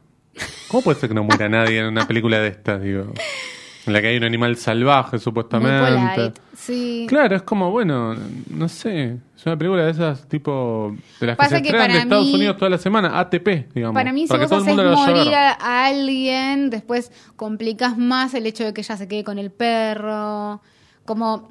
[0.67, 3.13] ¿Cómo puede ser que no muera nadie en una película de estas, digo?
[3.87, 5.91] En la que hay un animal salvaje, Muy supuestamente.
[6.15, 6.41] polite.
[6.55, 7.05] Sí.
[7.07, 8.15] Claro, es como, bueno,
[8.49, 9.17] no sé.
[9.37, 10.95] Es una película de esas tipo.
[11.19, 13.67] de las que Pasa se que estrenan de Estados mí- Unidos toda la semana, ATP,
[13.75, 13.93] digamos.
[13.93, 18.33] Para mí, si vos todo el haces mundo morir a, a alguien, después complicas más
[18.33, 20.61] el hecho de que ella se quede con el perro.
[21.05, 21.49] Como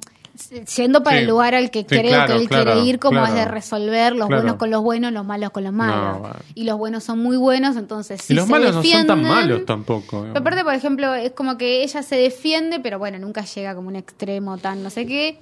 [0.75, 1.23] yendo para Sí.
[1.23, 3.27] el lugar al que Sí, creo claro, que él claro, quiere ir, como claro.
[3.27, 6.21] es de resolver los buenos con los buenos, los malos con los malos.
[6.21, 6.29] No.
[6.53, 9.21] Y los buenos son muy buenos, entonces sí y los se malos no son tan
[9.23, 10.21] malos tampoco.
[10.23, 13.87] Pero aparte, por ejemplo, es como que ella se defiende, pero bueno, nunca llega como
[13.89, 15.39] un extremo tan no sé qué.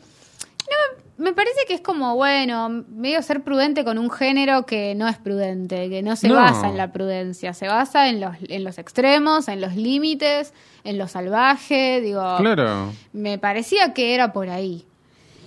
[1.17, 5.07] No, me parece que es como, bueno, medio ser prudente con un género que no
[5.07, 6.35] es prudente, que no se No.
[6.35, 10.97] basa en la prudencia, se basa en los, en los extremos, en los límites, en
[10.97, 12.91] lo salvaje, digo, Claro.
[13.13, 14.85] me parecía que era por ahí.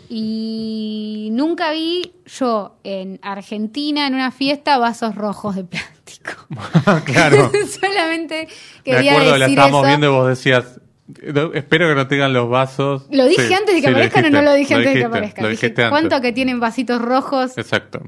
[0.08, 6.32] Y nunca vi yo en Argentina, en una fiesta, vasos rojos de plástico.
[7.04, 7.50] claro.
[7.80, 9.88] Solamente Me quería acuerdo que la estábamos eso.
[9.88, 10.80] viendo y vos decías.
[11.32, 13.06] "No, Espero que no tengan los vasos.
[13.10, 15.00] ¿Lo dije Sí, antes de que sí, aparezcan o no lo dije lo antes de
[15.00, 15.42] que aparezcan?
[15.44, 15.90] Lo Dije, dijiste antes.
[16.00, 17.56] ¿Cuánto que tienen vasitos rojos?
[17.58, 18.00] Exacto.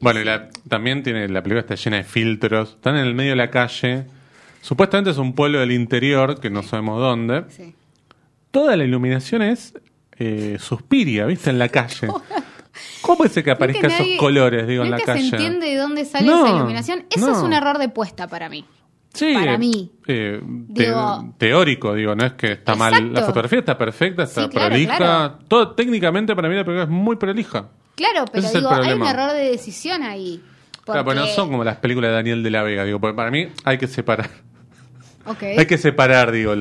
[0.00, 2.70] Bueno, y la- también tiene la película está llena de filtros.
[2.76, 4.06] Están en el medio de la calle.
[4.60, 7.44] Supuestamente es un pueblo del interior, que no sabemos dónde.
[7.48, 7.74] Sí.
[8.50, 9.74] Toda la iluminación es
[10.18, 11.50] eh, suspiria, ¿viste?
[11.50, 12.08] En la calle.
[13.02, 15.28] ¿Cómo es que aparezcan esos colores, digo, en la calle?
[15.28, 17.04] se entiende de dónde sale No, esa iluminación.
[17.10, 17.32] Eso no.
[17.36, 18.64] es un error de puesta para mí.
[19.18, 19.90] Sí, para eh, mí.
[20.06, 20.40] eh,
[20.74, 23.12] te- Digo- teórico, digo, no es que está mal.
[23.12, 24.96] La fotografía está perfecta, está Sí, claro, prolija.
[24.96, 25.38] claro.
[25.48, 27.68] Todo, técnicamente para mí la película es muy prolija.
[27.96, 30.42] Claro, pero Ese digo, hay un error de decisión ahí.
[30.84, 33.16] Claro, pero no porque- son como las películas de Daniel de la Vega, digo, porque
[33.16, 34.30] para mí hay que separar.
[35.58, 36.54] Hay que separar, digo,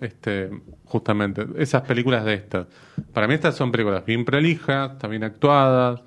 [0.00, 0.50] este,
[0.86, 2.66] justamente, esas películas de estas.
[3.12, 6.00] Para mí estas son películas bien prolijas, bien actuadas.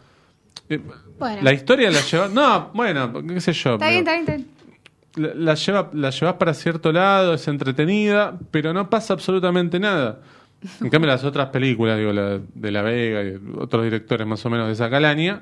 [0.69, 0.81] Eh,
[1.17, 1.41] Bueno.
[1.43, 2.27] La historia la lleva...
[2.27, 3.73] No, bueno, qué sé yo.
[3.75, 4.47] Está bien, está bien, está bien.
[5.17, 10.19] La, lleva, la llevas para cierto lado, es entretenida, pero no pasa absolutamente nada.
[10.81, 14.49] En cambio, las otras películas, digo, la de La Vega y otros directores más o
[14.49, 15.41] menos de esa calaña,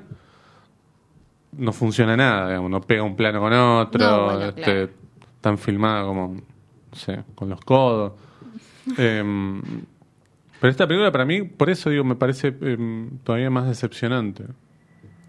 [1.52, 4.88] no funciona nada, digamos, no pega un plano con otro, No, bueno, este, claro.
[5.40, 8.12] tan filmada como, no sé, con los codos.
[8.96, 9.60] Em,
[10.60, 14.44] pero esta película para mí, por eso digo, me parece em, todavía más decepcionante.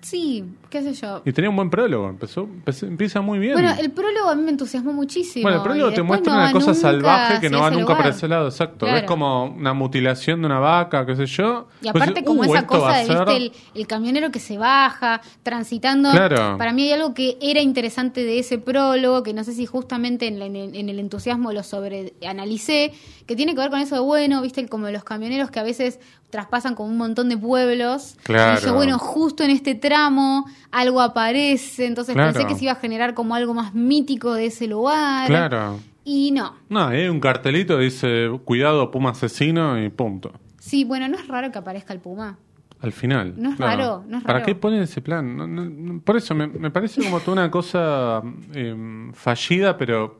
[0.01, 1.21] Sí, qué sé yo.
[1.25, 3.53] Y tenía un buen prólogo, empezó, empezó- empieza muy bien.
[3.53, 5.43] Bueno, el prólogo a mí me entusiasmó muchísimo.
[5.43, 7.67] Bueno, el prólogo y te después muestra no una cosa nunca salvaje que no va
[7.69, 8.07] ese nunca lugar.
[8.09, 8.85] ese lado, exacto.
[8.85, 8.97] Claro.
[8.97, 11.67] Es como una mutilación de una vaca, qué sé yo.
[11.81, 13.87] Y Pues, aparte como uh, esa esto va cosa a de, ser- viste, el, el
[13.87, 16.11] camionero que se baja, transitando.
[16.11, 16.57] Claro.
[16.57, 20.27] Para mí hay algo que era interesante de ese prólogo, que no sé si justamente
[20.27, 22.93] en, la- en el- en el entusiasmo lo sobreanalicé,
[23.25, 25.99] que tiene que ver con eso de, bueno, viste, como los camioneros que a veces
[26.29, 28.17] traspasan como un montón de pueblos.
[28.23, 28.59] Claro.
[28.59, 32.33] Y yo, bueno, justo en este tramo algo aparece, entonces Claro.
[32.33, 35.27] pensé que se iba a generar como algo más mítico de ese lugar.
[35.27, 35.79] Claro.
[36.03, 36.55] Y no.
[36.69, 40.31] No, hay un cartelito que dice, cuidado, puma asesino y punto.
[40.59, 42.37] Sí, bueno, no es raro que aparezca el puma.
[42.79, 43.33] Al final.
[43.37, 44.45] No es raro, no es ¿Para raro.
[44.45, 45.35] qué ponen ese plan?
[45.35, 48.21] No, no, no, por eso me, me parece como toda una cosa
[48.53, 50.19] eh, fallida, pero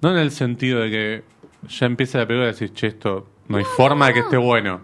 [0.00, 1.24] no en el sentido de que
[1.68, 4.82] ya empieza la película y decís, che, esto no hay forma de que esté bueno.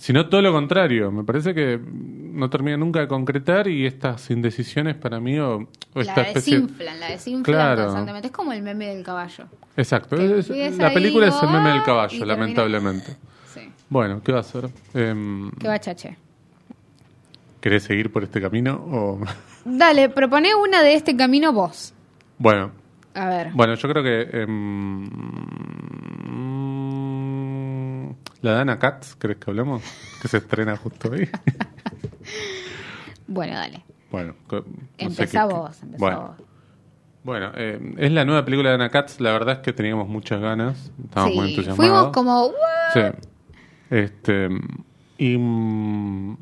[0.00, 1.12] Sino todo lo contrario.
[1.12, 5.68] Me parece que no termina nunca de concretar y estas indecisiones para mí o, o
[5.96, 6.58] La esta especie...
[6.60, 7.82] desinflan, la desinflan Claro.
[7.84, 8.28] constantemente.
[8.28, 9.44] Es como el meme del caballo.
[9.76, 10.16] Exacto.
[10.16, 11.84] Es- la película es el meme del ¡ah!
[11.84, 13.14] caballo, lamentablemente.
[13.52, 13.60] Sí.
[13.90, 14.70] Bueno, ¿qué va a hacer?
[14.94, 16.16] Em, Qué bachache.
[17.60, 18.76] ¿Querés seguir por este camino?
[18.90, 19.20] O...
[19.66, 21.92] Dale, propone una de este camino vos.
[22.38, 22.70] bueno,
[23.12, 23.50] A ver.
[23.52, 24.42] Bueno, yo creo que.
[24.44, 25.10] em,
[28.42, 29.82] la de Ana Katz, ¿crees que hablemos?
[30.22, 31.28] Que se estrena justo hoy.
[33.26, 33.84] Bueno, dale.
[34.10, 34.64] bueno, no
[34.98, 36.46] Empezá vos, empezá bueno, vos.
[37.22, 39.20] bueno eh, es la nueva película de Ana Katz.
[39.20, 40.90] La verdad es que teníamos muchas ganas.
[41.04, 41.92] Estábamos muy Sí, entusiasmados.
[41.94, 42.46] fuimos como...
[42.46, 42.92] "What?".
[42.92, 43.00] Sí.
[43.90, 44.48] Este,
[45.18, 46.36] y mm,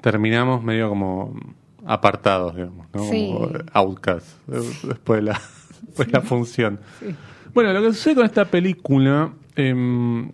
[0.00, 1.38] terminamos medio como
[1.86, 3.04] apartados, digamos, ¿no?
[3.04, 3.30] Sí.
[3.32, 5.40] Como outcast eh, después de la,
[5.82, 6.80] después de la función.
[7.54, 10.30] Bueno, lo que sucede con esta película, em,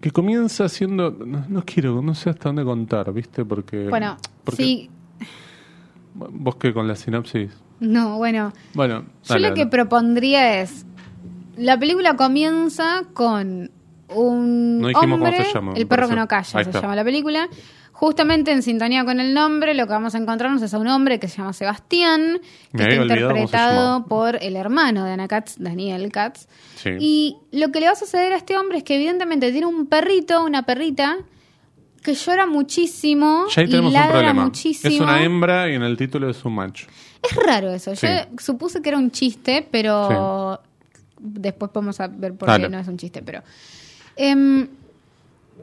[0.00, 3.44] que comienza siendo, no, no quiero, no sé hasta dónde contar, ¿viste?
[3.44, 4.90] Porque, Bueno, porque sí.
[6.14, 7.50] vos que con la sinopsis.
[7.80, 8.52] No, bueno.
[8.74, 10.86] Bueno, Yo dale, lo que propondría es...
[11.56, 13.70] La película comienza con
[14.14, 16.80] un No dijimos cómo hombre, se llama, el perro que no calla, Ahí se está.
[16.82, 17.48] llama la película.
[18.00, 21.20] Justamente en sintonía con el nombre, lo que vamos a encontrarnos es a un hombre
[21.20, 22.40] que se llama Sebastián,
[22.74, 26.48] que está interpretado por el hermano de Ana Katz, Daniel Katz.
[26.76, 26.92] Sí.
[26.98, 29.84] Y lo que le va a suceder a este hombre es que evidentemente tiene un
[29.86, 31.18] perrito, una perrita,
[32.02, 34.44] que llora muchísimo Ya ahí y tenemos un problema.
[34.46, 34.94] muchísimo.
[34.94, 36.86] Es una hembra y en el título es un macho.
[37.22, 37.94] Es raro eso.
[37.94, 38.06] Sí.
[38.06, 40.58] Yo supuse que era un chiste, pero
[41.18, 42.64] después podemos a ver por Dale.
[42.64, 43.20] qué no es un chiste.
[43.20, 43.42] Pero
[44.16, 44.68] Em,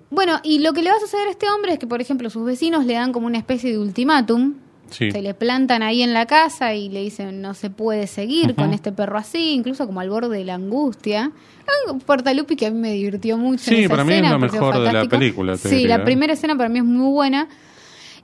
[0.10, 2.30] bueno, y lo que le va a suceder a este hombre es que, por ejemplo,
[2.30, 4.56] sus vecinos le dan como una especie de ultimátum.
[4.90, 5.12] Sí.
[5.12, 8.74] Se le plantan ahí en la casa y le dicen no se puede seguir con
[8.74, 11.32] este perro así, incluso como al borde de la angustia.
[11.68, 13.66] Ah, Portalupi que a mí me divirtió mucho.
[13.66, 16.32] Sí, en esa para mí es lo mejor de la película, Sí, diría, la primera
[16.32, 17.50] escena para mí es muy buena.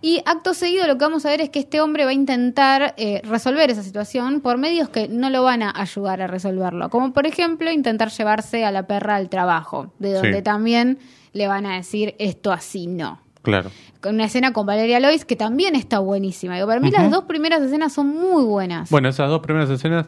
[0.06, 2.94] Y acto seguido lo que vamos a ver es que este hombre va a intentar
[2.98, 6.90] eh, resolver esa situación por medios que no lo van a ayudar a resolverlo.
[6.90, 10.44] Como por ejemplo intentar llevarse a la perra al trabajo, de donde Sí.
[10.44, 11.00] también
[11.32, 13.22] le van a decir esto así no.
[13.44, 13.72] Claro.
[14.02, 16.56] Con una escena con Valeria Lois que también está buenísima.
[16.56, 18.90] Digo, para mí las dos primeras escenas son muy buenas.
[18.90, 20.08] Bueno, esas dos primeras escenas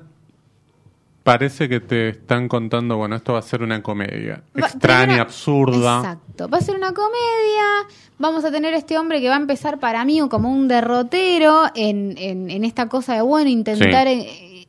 [1.25, 4.43] parece que te están contando, bueno, esto va a ser una comedia.
[4.55, 5.97] Va- Extraña, absurda.
[5.97, 6.47] Exacto.
[6.47, 7.65] Va a ser una comedia.
[8.19, 12.13] Vamos a tener este hombre que va a empezar para mí como un derrotero en,
[12.19, 14.67] en, en esta cosa de, bueno, intentar eh,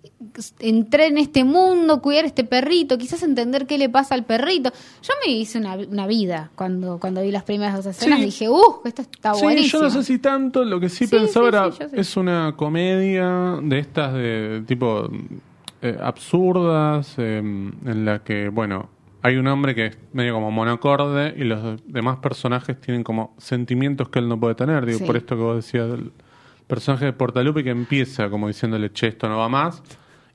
[0.60, 4.72] entrar en este mundo, cuidar este perrito, quizás entender qué le pasa al perrito.
[5.02, 8.18] Yo me hice una, una vida cuando, cuando vi las primeras dos escenas.
[8.20, 8.24] Sí.
[8.24, 9.82] Dije, uh, esto está Sí, buenísimo.
[9.82, 12.54] yo no sé si tanto, lo que sí, Sí, pensaba sí, era, sí, es una
[12.56, 15.08] comedia de estas de tipo
[15.82, 18.88] eh, absurdas, eh, en la que, bueno,
[19.22, 24.08] hay un hombre que es medio como monocorde y los demás personajes tienen como sentimientos
[24.08, 24.86] que él no puede tener.
[24.86, 25.04] Digo, Sí.
[25.04, 26.12] por esto que vos decías del
[26.66, 29.82] personaje de Portalupe que empieza como diciéndole, che, esto no va más,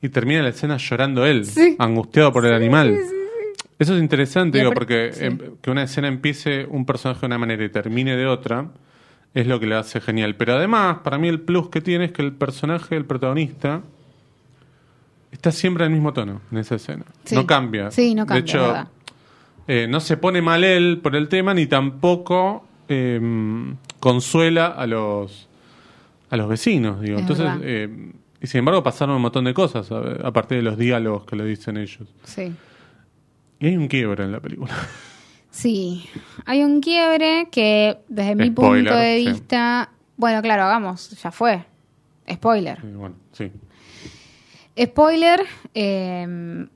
[0.01, 1.75] y termina la escena llorando él, Sí.
[1.79, 2.97] angustiado por el animal.
[3.79, 7.63] Eso es interesante, digo, porque em, que una escena empiece un personaje de una manera
[7.63, 8.69] y termine de otra,
[9.33, 10.35] es lo que le hace genial.
[10.35, 13.81] Pero además, para mí el plus que tiene es que el personaje, el protagonista,
[15.31, 17.05] está siempre al mismo tono en esa escena.
[17.23, 17.35] Sí.
[17.35, 17.91] No cambia.
[17.91, 18.87] Sí, no cambia, De hecho,
[19.67, 25.47] eh, no se pone mal él por el tema, ni tampoco em, consuela a los
[26.29, 27.15] a los vecinos, digo.
[27.15, 30.63] Es Entonces, eh, y sin embargo pasaron un montón de cosas a, a partir de
[30.63, 32.07] los diálogos que le dicen ellos.
[32.23, 32.53] Sí.
[33.59, 34.73] Y hay un quiebre en la película.
[35.51, 36.05] Sí,
[36.45, 39.27] hay un quiebre que desde mi punto de sí.
[39.27, 41.65] vista, bueno, claro, hagamos, ya fue.
[42.31, 42.79] Spoiler.
[42.81, 43.51] Y bueno, sí.
[44.79, 45.41] Spoiler,
[45.73, 46.67] eh,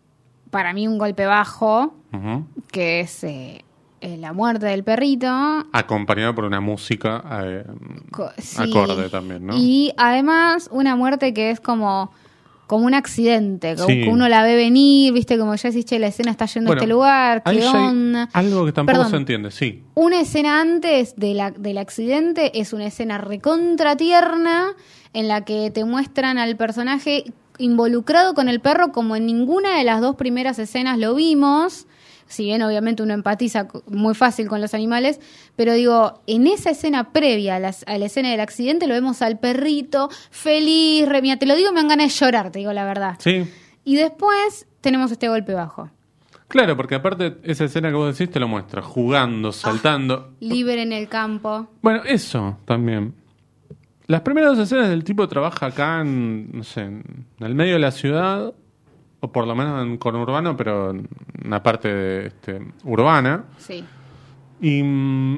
[0.52, 1.96] para mí un golpe bajo,
[2.72, 3.64] que es eh,
[4.02, 5.28] eh, la muerte del perrito.
[5.74, 7.64] Acompañado por una música eh,
[8.38, 8.62] sí.
[8.62, 9.54] acorde también, ¿no?
[9.58, 12.12] Y además una muerte que es como,
[12.68, 14.04] como un accidente, como Sí.
[14.04, 16.82] que uno la ve venir, viste, como ya decís, che, la escena está yendo Bueno,
[16.82, 18.30] a este lugar, qué onda.
[18.32, 19.12] Algo que tampoco Perdón.
[19.12, 19.84] se entiende, sí.
[19.96, 24.68] Una escena antes de la, del accidente es una escena recontra tierna
[25.14, 27.26] en la que te muestran al personaje
[27.58, 31.88] involucrado con el perro como en ninguna de las dos primeras escenas lo vimos.
[32.28, 35.20] Si bien obviamente uno empatiza muy fácil con los animales,
[35.56, 39.22] pero digo, en esa escena previa a la, a la escena del accidente lo vemos
[39.22, 42.74] al perrito feliz, re- mira, te lo digo, me dan ganas de llorar, te digo
[42.74, 43.16] la verdad.
[43.20, 43.48] Sí.
[43.84, 45.92] Y después tenemos este golpe bajo.
[46.48, 50.34] Claro, porque aparte esa escena que vos decís te lo muestra, jugando, saltando.
[50.40, 51.68] Libre en el campo.
[51.84, 53.14] Bueno, eso también.
[54.08, 57.04] Las primeras dos escenas del tipo trabaja acá en, no sé, en
[57.40, 58.54] el medio de la ciudad,
[59.20, 61.08] o por lo menos en conurbano, pero en
[61.44, 63.46] una parte de, este, urbana.
[63.58, 63.84] Sí.
[64.62, 65.36] Y mm,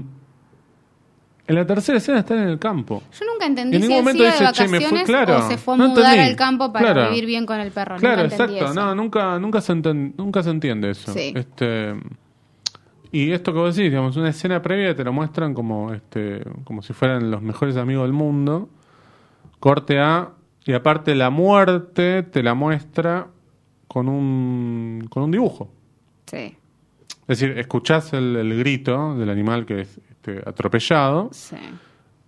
[1.48, 3.04] en la tercera escena están en el campo.
[3.18, 5.38] Yo nunca entendí En si ningún él momento de dice, "Che, me fui", vacaciones claro,
[5.46, 6.30] o se fue a no mudar entendí.
[6.32, 7.10] al campo para Claro.
[7.10, 7.96] vivir bien con el perro.
[7.96, 8.56] Claro, nunca exacto.
[8.66, 8.74] eso.
[8.74, 11.14] No, nunca, nunca, se enten- nunca se entiende eso.
[11.14, 11.32] Sí.
[11.34, 11.96] Este,
[13.18, 16.84] y esto que vos decís, digamos, una escena previa te lo muestran como, este, como
[16.84, 18.70] si fueran los mejores amigos del mundo.
[19.60, 20.34] Corte A.
[20.66, 23.28] Y aparte la muerte te la muestra
[23.88, 25.72] con un, con un dibujo.
[26.28, 26.58] Sí,
[27.22, 31.56] Es decir, escuchás el, el grito del animal que es este, atropellado sí.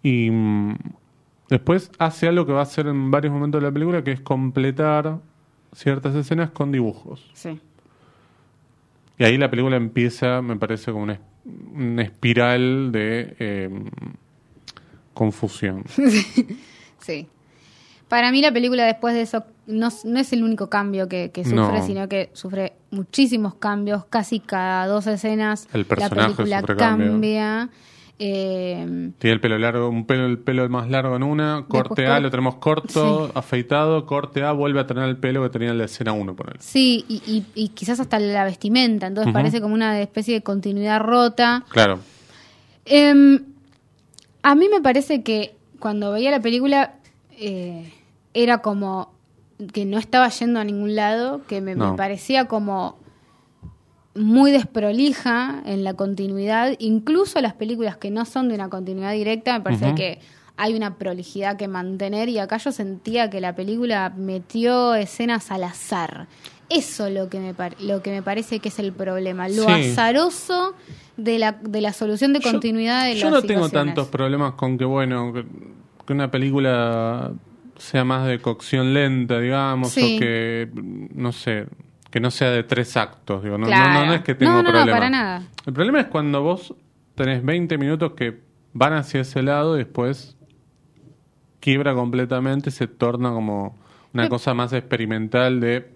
[0.01, 0.75] y mm,
[1.49, 4.21] después hace algo que va a hacer en varios momentos de la película, que es
[4.21, 5.19] completar
[5.71, 7.29] ciertas escenas con dibujos.
[7.33, 7.59] sí.
[9.19, 11.19] Y ahí la película empieza, me parece, como una,
[11.73, 13.69] una espiral de eh,
[15.13, 15.83] confusión.
[17.01, 17.27] Sí.
[18.09, 21.45] Para mí la película después de eso no, no es el único cambio que, que
[21.45, 21.85] sufre, No.
[21.85, 24.03] sino que sufre muchísimos cambios.
[24.05, 27.69] Casi cada dos escenas El la película cambia.
[28.21, 32.19] Eh, Tiene el pelo largo, un pelo, el pelo más largo en una, corte A
[32.19, 35.85] lo tenemos corto, afeitado, corte A vuelve a tener el pelo que tenía en la
[35.85, 36.57] escena 1, por él.
[36.59, 39.07] sí, y, y- y quizás hasta la vestimenta.
[39.07, 41.63] Entonces parece como una especie de continuidad rota.
[41.69, 41.99] Claro.
[42.85, 43.41] Em,
[44.43, 46.95] a mí me parece que cuando veía la película
[47.37, 47.93] eh,
[48.33, 49.13] era como
[49.73, 52.98] que no estaba yendo a ningún lado, que me, me parecía como
[54.19, 59.53] muy desprolija en la continuidad, incluso las películas que no son de una continuidad directa,
[59.57, 60.19] me parece que
[60.57, 65.63] hay una prolijidad que mantener y acá yo sentía que la película metió escenas al
[65.63, 66.27] azar.
[66.69, 69.71] Eso lo que me lo que me parece que es el problema, lo Sí.
[69.91, 70.75] azaroso
[71.17, 74.53] de la, de la solución de Yo- continuidad de Yo las no tengo tantos problemas
[74.53, 75.45] con que, bueno, que,
[76.05, 77.31] que una película
[77.77, 80.17] sea más de cocción lenta, digamos, Sí.
[80.17, 80.69] o que,
[81.15, 81.65] no sé,
[82.09, 83.93] que no sea de tres actos, digo, no, no- Claro.
[84.01, 84.91] no, no es que tengo No, no, no, problema.
[84.97, 85.43] para nada.
[85.65, 86.73] El problema es cuando vos
[87.15, 88.39] tenés 20 minutos que
[88.73, 90.35] van hacia ese lado y después
[91.59, 93.77] quiebra completamente, se torna como
[94.13, 95.91] una cosa más experimental de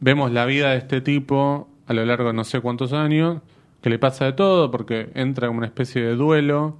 [0.00, 3.40] vemos la vida de este tipo a lo largo de no sé cuántos años,
[3.82, 6.76] que le pasa de todo porque entra como una especie de duelo,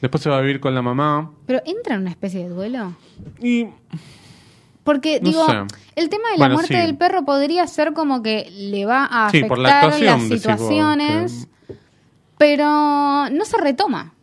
[0.00, 2.94] después se va a vivir con la mamá Pero entra en una especie de duelo.
[3.40, 3.66] y
[4.86, 5.52] Porque, No digo, sé.
[5.96, 6.80] el tema de la Bueno, muerte sí.
[6.80, 10.22] del perro podría ser como que le va a Sí, afectar por la actuación, las
[10.40, 11.48] situaciones,
[12.38, 12.64] pero
[13.30, 14.14] no se retoma.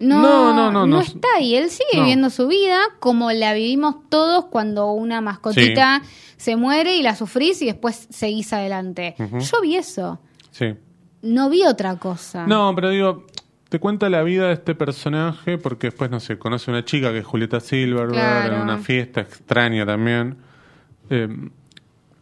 [0.00, 1.00] No, No, no, no, no.
[1.00, 1.56] está ahí.
[1.56, 6.02] Él sigue viviendo su vida como la vivimos todos cuando una mascotita
[6.36, 9.16] se muere y la sufrís y después seguís adelante.
[9.18, 10.18] Yo vi eso.
[10.50, 10.74] sí.
[11.20, 12.46] No vi otra cosa.
[12.46, 13.26] No, pero digo,
[13.68, 17.18] te cuenta la vida de este personaje porque después, no sé, conoce una chica que
[17.18, 18.56] es Julieta Silverberg Claro.
[18.56, 20.36] en una fiesta extraña también.
[21.10, 21.28] Eh,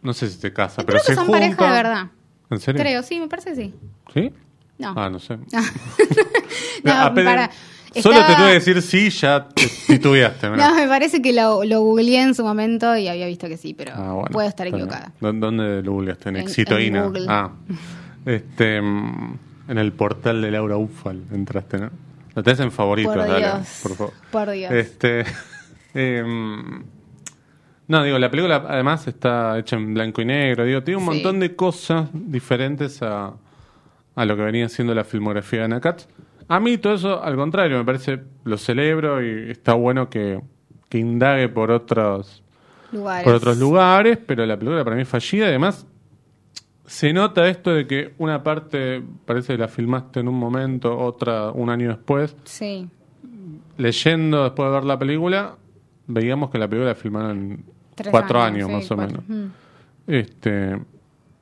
[0.01, 1.41] no sé si se casa, Creo pero que se son juntan.
[1.55, 2.07] pareja de verdad.
[2.49, 2.81] ¿En serio?
[2.81, 3.73] Creo, sí, me parece que sí.
[4.13, 4.31] ¿Sí?
[4.77, 4.93] No.
[4.95, 5.37] Ah, no sé.
[6.83, 7.51] No, Apenas- para-
[8.01, 10.49] Solo te tuve que decir sí, ya te titubeaste.
[10.55, 13.73] No, me parece que lo, lo googleé en su momento y había visto que sí,
[13.73, 15.11] pero Ah, bueno, puedo estar equivocada.
[15.19, 16.29] ¿Dó- ¿Dónde lo googleaste?
[16.29, 17.05] ¿En, En- Exitoína?
[17.05, 17.29] en.
[17.29, 17.51] Ah,
[18.25, 21.89] este, mm, en el portal de Laura Ufal entraste, ¿no?
[22.35, 24.13] Lo tenés en favoritos, Por dale, Dios, por favor.
[24.31, 24.71] por Dios.
[24.71, 25.25] Este,
[25.93, 26.83] em,
[27.87, 31.09] no, digo, la película además está hecha en blanco y negro, digo, tiene un Sí.
[31.15, 33.33] montón de cosas diferentes a,
[34.15, 36.07] a lo que venía siendo la filmografía de Anna Katz.
[36.49, 40.39] A mí todo eso, al contrario, me parece, lo celebro y está bueno que,
[40.89, 42.43] que indague por otros
[42.91, 43.23] Lugares.
[43.25, 45.47] por otros lugares, pero la película para mí es fallida.
[45.47, 45.85] Además,
[46.87, 51.51] se nota esto de que una parte parece que la filmaste en un momento, otra
[51.51, 52.35] un año después.
[52.45, 52.87] Sí.
[53.77, 55.55] Leyendo después de ver la película,
[56.07, 57.63] veíamos que la película la filmaron en
[57.95, 59.23] Tres cuatro años, años, sí, más o menos.
[59.29, 59.45] Mm.
[60.07, 60.77] Este,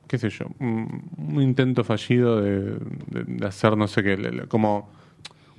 [0.06, 2.60] qué sé yo, un, un intento fallido de,
[3.06, 4.88] de- de hacer no sé qué, le- le- como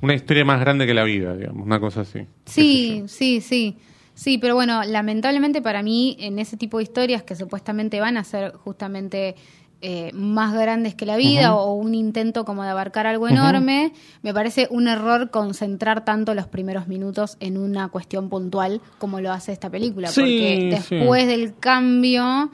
[0.01, 2.27] una historia más grande que la vida, digamos, una cosa así.
[2.45, 3.77] Sí, sí, sí.
[4.13, 8.23] Sí, pero bueno, lamentablemente para mí, en ese tipo de historias que supuestamente van a
[8.23, 9.35] ser justamente
[9.81, 14.33] eh, más grandes que la vida o un intento como de abarcar algo enorme, me
[14.33, 19.51] parece un error concentrar tanto los primeros minutos en una cuestión puntual como lo hace
[19.51, 20.07] esta película.
[20.07, 20.95] Sí, porque sí.
[20.95, 22.49] después del cambio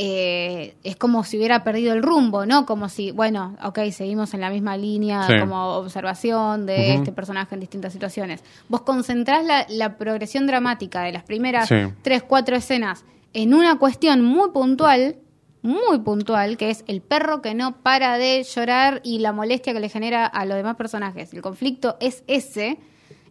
[0.00, 2.66] eh, es como si hubiera perdido el rumbo, ¿no?
[2.66, 5.38] Como si, bueno, ok, seguimos en la misma línea Sí.
[5.40, 8.44] como observación de este personaje en distintas situaciones.
[8.68, 11.68] Vos concentrás la, la progresión dramática de las primeras
[12.02, 13.04] tres, cuatro escenas
[13.34, 15.16] en una cuestión muy puntual
[15.62, 19.80] muy puntual, que es el perro que no para de llorar y la molestia que
[19.80, 21.32] le genera a los demás personajes.
[21.32, 22.78] El conflicto es ese,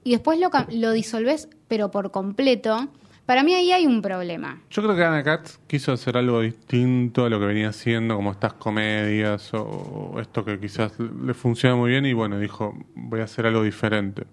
[0.03, 2.87] y después lo, lo disolves, pero por completo.
[3.25, 4.61] Para mí ahí hay un problema.
[4.69, 8.31] Yo creo que Anna Katz quiso hacer algo distinto a lo que venía haciendo, como
[8.31, 13.25] estas comedias o esto que quizás le funciona muy bien y bueno, dijo, voy a
[13.25, 14.23] hacer algo diferente.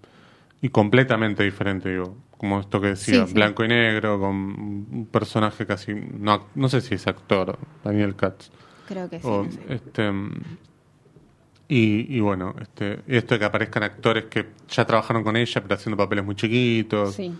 [0.62, 3.34] Y completamente diferente, digo, como esto que decía, Sí, sí.
[3.34, 8.51] blanco y negro, con un personaje casi, no, no sé si es actor, Daniel Katz.
[8.86, 9.26] Creo que sí.
[9.26, 9.61] O, no sé.
[9.68, 10.11] este,
[11.68, 15.74] y, y bueno, este, esto de que aparezcan actores que ya trabajaron con ella, pero
[15.74, 17.14] haciendo papeles muy chiquitos.
[17.14, 17.32] Sí.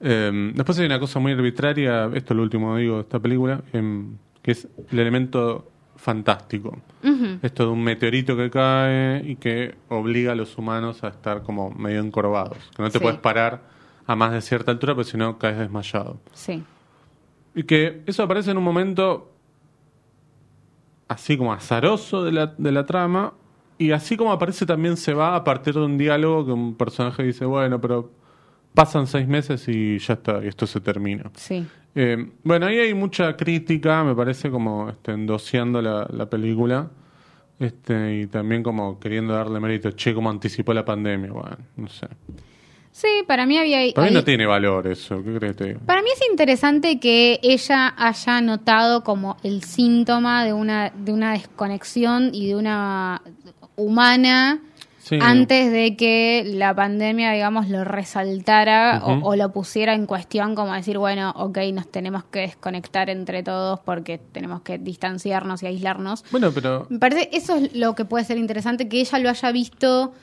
[0.00, 3.18] Eh, después hay una cosa muy arbitraria, esto es lo último que digo de esta
[3.18, 6.78] película, em, que es el elemento fantástico.
[7.42, 11.70] Esto de un meteorito que cae y que obliga a los humanos a estar como
[11.70, 12.58] medio encorvados.
[12.76, 13.02] Que no te Sí.
[13.02, 13.60] puedes parar
[14.06, 16.20] a más de cierta altura, porque si no caes desmayado.
[16.32, 16.62] Sí.
[17.54, 19.32] Y que eso aparece en un momento
[21.08, 23.34] así como azaroso de la, de la trama.
[23.78, 27.22] Y así como aparece también se va a partir de un diálogo que un personaje
[27.22, 28.10] dice, bueno, pero
[28.72, 31.30] pasan seis meses y ya está, y esto se termina.
[31.34, 31.66] Sí.
[31.94, 36.90] Eh, bueno, ahí hay mucha crítica, me parece, como este, endoseando la, la película.
[37.58, 41.30] Este, y también como queriendo darle mérito, che, como anticipó la pandemia.
[41.32, 42.08] Bueno, no sé.
[42.94, 43.92] Sí, para mí había...
[43.92, 45.74] Para mí no tiene valor eso, ¿qué crees que?
[45.84, 51.32] Para mí es interesante que ella haya notado como el síntoma de una, de una
[51.32, 53.20] desconexión y de una
[53.74, 54.60] humana
[55.00, 55.18] Sí.
[55.20, 60.96] antes de que la pandemia, digamos, lo resaltara o, lo pusiera en cuestión, como decir,
[60.96, 66.24] bueno, ok, nos tenemos que desconectar entre todos porque tenemos que distanciarnos y aislarnos.
[66.30, 69.52] Bueno, pero Me parece eso es lo que puede ser interesante, que ella lo haya
[69.52, 70.14] visto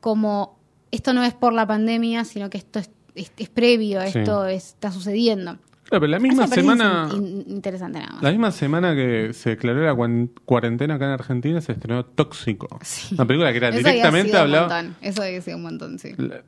[0.00, 0.59] como
[0.90, 4.18] esto no es por la pandemia, sino que esto es, es- es previo, Sí.
[4.20, 5.56] esto es- está sucediendo.
[5.84, 8.22] Claro, pero la misma semana, in- in- interesante nada más.
[8.22, 12.68] la misma semana que se declaró la cuarentena acá en Argentina, se estrenó Tóxico.
[12.82, 13.14] Sí.
[13.16, 16.12] Una película que era Eso directamente hablaba, Eso había sido un montón, sí.
[16.16, 16.42] la-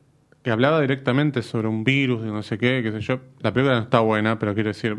[0.44, 3.20] que hablaba directamente sobre un virus, de no sé qué, qué sé yo.
[3.40, 4.96] La película no está buena, pero quiero decir,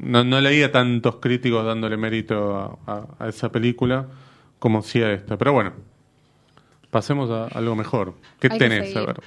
[0.00, 4.06] no, no leía tantos críticos dándole mérito a, a- a esa película
[4.60, 5.36] como sí a esta.
[5.36, 5.72] Pero bueno,
[6.90, 8.14] pasemos a algo mejor.
[8.40, 8.96] ¿Qué Hay que tenés?
[8.96, 9.20] A ver.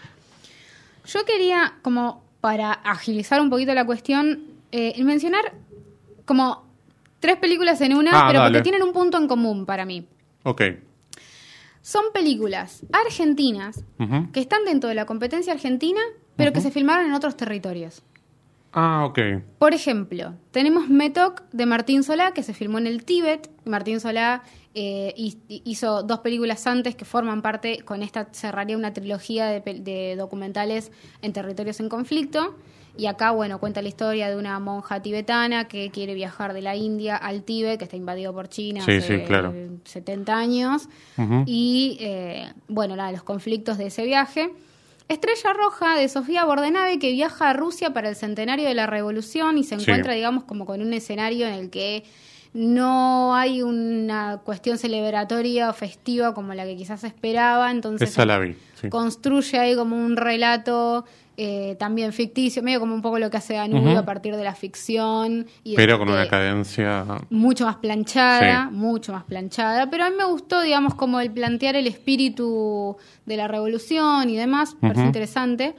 [1.05, 5.53] Yo quería, como para agilizar un poquito la cuestión, eh, mencionar
[6.26, 6.64] como
[7.20, 8.51] tres películas en una, Ah, pero dale.
[8.59, 10.07] porque tienen un punto en común para mí.
[10.43, 10.62] Ok.
[11.82, 13.84] Son películas argentinas
[14.32, 15.99] que están dentro de la competencia argentina,
[16.36, 18.03] pero que se filmaron en otros territorios.
[18.74, 19.19] Ah, ok.
[19.59, 23.49] Por ejemplo, tenemos Metok de Martín Solá, que se filmó en el Tíbet.
[23.65, 24.43] Martín Solá
[24.74, 30.15] eh, hi- hizo dos películas antes que forman parte, con esta cerraría una trilogía de,
[30.17, 30.91] documentales
[31.22, 32.55] en territorios en conflicto.
[32.97, 36.76] Y acá, bueno, cuenta la historia de una monja tibetana que quiere viajar de la
[36.76, 39.53] India al Tíbet, que está invadido por China Sí, hace sí, claro.
[39.86, 40.88] 70 años.
[41.45, 44.51] Y, eh, bueno, nada, los conflictos de ese viaje.
[45.12, 49.57] Estrella Roja de Sofía Bordenave que viaja a Rusia para el centenario de la revolución
[49.57, 49.84] y se Sí.
[49.84, 52.03] encuentra, digamos, como con un escenario en el que
[52.53, 58.39] no hay una cuestión celebratoria o festiva como la que quizás esperaba, entonces Esa la
[58.39, 58.55] vi.
[58.80, 58.89] sí.
[58.89, 61.05] construye ahí como un relato
[61.38, 64.53] eh, también ficticio, medio como un poco lo que hace Danubio a partir de la
[64.53, 65.47] ficción.
[65.63, 67.05] Y Pero con de- una cadencia.
[67.29, 68.75] mucho más planchada, Sí.
[68.75, 73.38] mucho más planchada, pero a mí me gustó, digamos, como el plantear el espíritu de
[73.38, 75.07] la revolución y demás, me pareció Ujú.
[75.09, 75.75] interesante.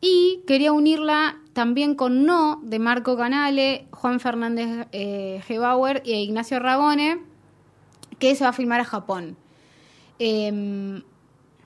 [0.00, 6.58] Y quería unirla también con No, de Marco Canale, Juan Fernández eh, Gebauer e Ignacio
[6.58, 7.18] Ragone,
[8.18, 9.36] que se va a filmar a Japón.
[10.18, 11.02] Em,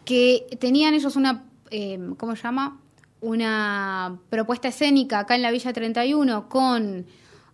[0.04, 2.80] que tenían ellos una, em, ¿cómo se llama?
[3.26, 7.06] Una propuesta escénica acá en la Villa 31 con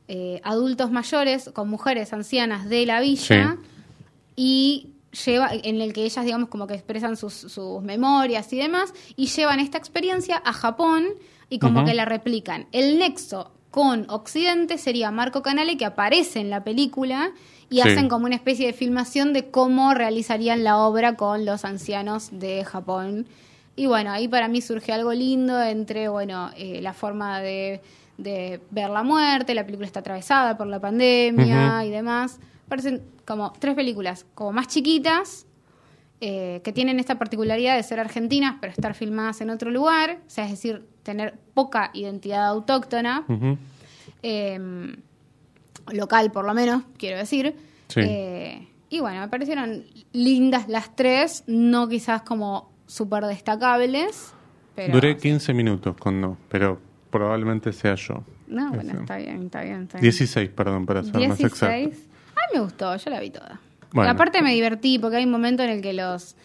[0.07, 3.57] eh, adultos mayores, con mujeres ancianas de la villa
[4.37, 4.91] y
[5.25, 9.27] lleva en el que ellas digamos como que expresan sus, sus memorias y demás y
[9.29, 11.07] llevan esta experiencia a Japón
[11.49, 12.67] y como que la replican.
[12.73, 17.33] El nexo con Occidente sería Marco Canale que aparece en la película
[17.71, 17.81] y Sí.
[17.89, 22.63] hacen como una especie de filmación de cómo realizarían la obra con los ancianos de
[22.67, 23.27] Japón.
[23.75, 27.81] Y bueno, ahí para mí surge algo lindo entre, bueno, eh, la forma de,
[28.19, 32.39] de ver la muerte, la película está atravesada por la pandemia y demás.
[32.69, 35.47] Parecen como tres películas como más chiquitas,
[36.21, 40.31] eh, que tienen esta particularidad de ser argentinas, pero estar filmadas en otro lugar, o
[40.31, 43.27] sea, es decir, tener poca identidad autóctona,
[44.23, 44.97] eh,
[45.93, 47.57] local por lo menos, quiero decir.
[47.89, 48.01] Sí.
[48.05, 54.35] Eh, y bueno, me parecieron lindas las tres, no quizás como súper destacables,
[54.75, 54.93] pero...
[54.95, 56.81] Duré 15 minutos con no, pero
[57.11, 58.23] probablemente sea yo.
[58.47, 60.03] No, bueno, está bien, está bien, está bien.
[60.03, 61.67] 16, perdón, para ser más exacto.
[61.67, 62.09] 16.
[62.31, 63.61] A mí me gustó, yo la vi toda.
[63.93, 64.11] Bueno.
[64.11, 66.37] Aparte me divertí porque hay un momento en el que los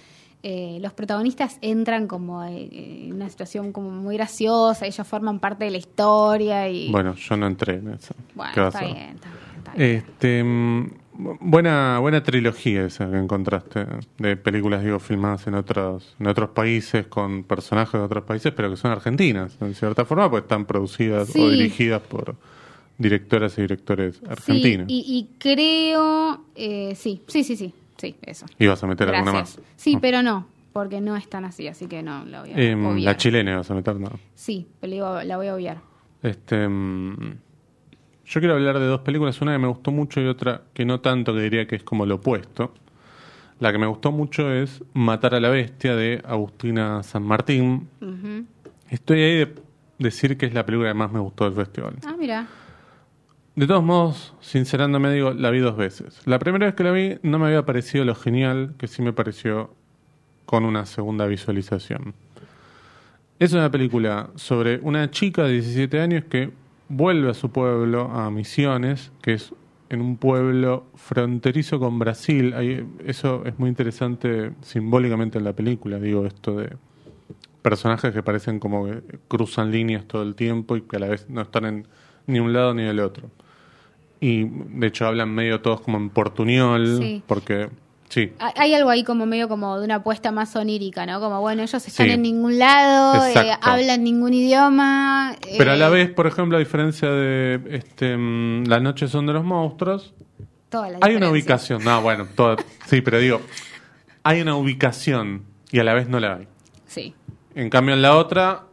[0.44, 5.66] eh, los protagonistas entran como eh, en una situación como muy graciosa, ellos forman parte
[5.66, 8.14] de la historia y Bueno, yo no entré en eso.
[8.36, 9.96] Bueno, ¿Qué vas está bien, está bien, está bien.
[9.98, 13.86] Este, mm, buena, buena trilogía esa que encontraste
[14.18, 18.70] de películas, digo, filmadas en otros, en otros países con personajes de otros países, pero
[18.70, 22.36] que son argentinas, en cierta forma, pues están producidas o dirigidas por
[22.98, 24.88] directoras y directores argentinos.
[24.88, 28.46] Sí, y, y creo, eh, sí, sí, sí, sí, sí, eso.
[28.60, 29.60] ¿Ibas a meter alguna más?
[29.76, 32.98] Sí, pero no, porque no es tan así, así que no, la voy a obviar.
[33.04, 34.12] la chilena ibas a meter, no.
[34.36, 35.82] Sí, la voy a obviar.
[36.24, 37.38] Este, mm,
[38.28, 41.00] yo quiero hablar de dos películas, una que me gustó mucho y otra que no
[41.00, 42.74] tanto, que diría que es como lo opuesto.
[43.60, 47.88] La que me gustó mucho es Matar a la Bestia de Agustina San Martín.
[48.90, 49.56] Estoy ahí de
[49.98, 51.96] decir que es la película que más me gustó del festival.
[52.06, 52.48] Ah, mira.
[53.56, 56.22] De todos modos, sincerándome digo, la vi dos veces.
[56.26, 59.14] La primera vez que la vi no me había parecido lo genial que sí me
[59.14, 59.74] pareció
[60.46, 62.14] con una segunda visualización.
[63.40, 66.52] Es una película sobre una chica de 17 años que
[66.90, 69.54] vuelve a su pueblo, a Misiones, que es
[69.90, 72.54] en un pueblo fronterizo con Brasil.
[72.54, 76.76] Ahí- eso es muy interesante simbólicamente en la película, digo, esto de
[77.62, 81.30] personajes que parecen como que cruzan líneas todo el tiempo y que a la vez
[81.30, 81.88] no están en
[82.26, 83.30] ni un lado ni el otro.
[84.20, 87.24] Y de hecho hablan medio todos como en portuñol, Sí.
[87.28, 87.70] porque
[88.10, 91.20] sí, Hay- algo ahí como medio como de una apuesta más onírica, ¿no?
[91.20, 92.12] Como, bueno, ellos están Sí.
[92.14, 95.36] en ningún lado, eh, hablan ningún idioma.
[95.58, 99.26] pero a eh, la vez, por ejemplo, a diferencia de este mm, Las noches son
[99.26, 100.14] de los monstruos,
[100.70, 103.42] toda la hay una ubicación, no, bueno, toda- sí, pero digo,
[104.24, 106.48] hay una ubicación y a la vez no la hay.
[106.88, 107.14] Sí.
[107.56, 108.64] En cambio en la otra,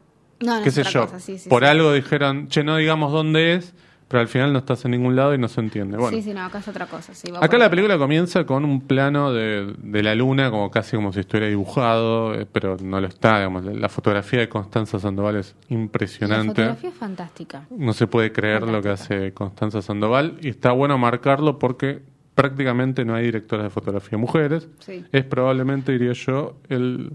[0.41, 3.55] No, no qué sé yo, cosa, sí, sí, por algo dijeron, che, no digamos dónde
[3.55, 3.73] es,
[4.09, 5.97] pero al final no estás en ningún lado y no se entiende.
[5.97, 7.15] Bueno, Sí, sí, no, acá es otra cosa.
[7.15, 11.13] Sí, Acá la película comienza con un plano de, de la luna, como casi como
[11.13, 13.37] si estuviera dibujado, eh, pero no lo está.
[13.39, 13.65] Digamos.
[13.65, 16.49] La, la fotografía de Constanza Sandoval es La impresionante.
[16.49, 17.67] fotografía es fantástica.
[17.71, 22.03] No se puede creer lo que hace Constanza Sandoval y está bueno marcarlo porque
[22.35, 24.69] prácticamente no hay directoras de fotografía mujeres.
[24.81, 25.05] Sí.
[25.13, 27.13] Es probablemente, diría yo, el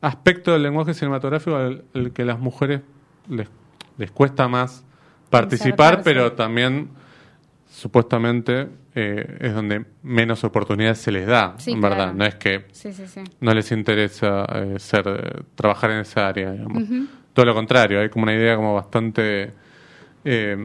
[0.00, 2.80] aspecto del lenguaje cinematográfico al el que las mujeres
[3.28, 3.48] les,
[3.98, 4.84] les cuesta más
[5.30, 6.88] participar, pero también
[7.68, 12.14] supuestamente eh, es donde menos oportunidades se les da, Sí, en verdad.
[12.14, 13.22] No es que Sí, sí, sí.
[13.40, 16.84] no les interesa eh, ser eh, trabajar en esa área digamos.
[17.32, 19.52] todo lo contrario hay como una idea como bastante
[20.24, 20.56] eh,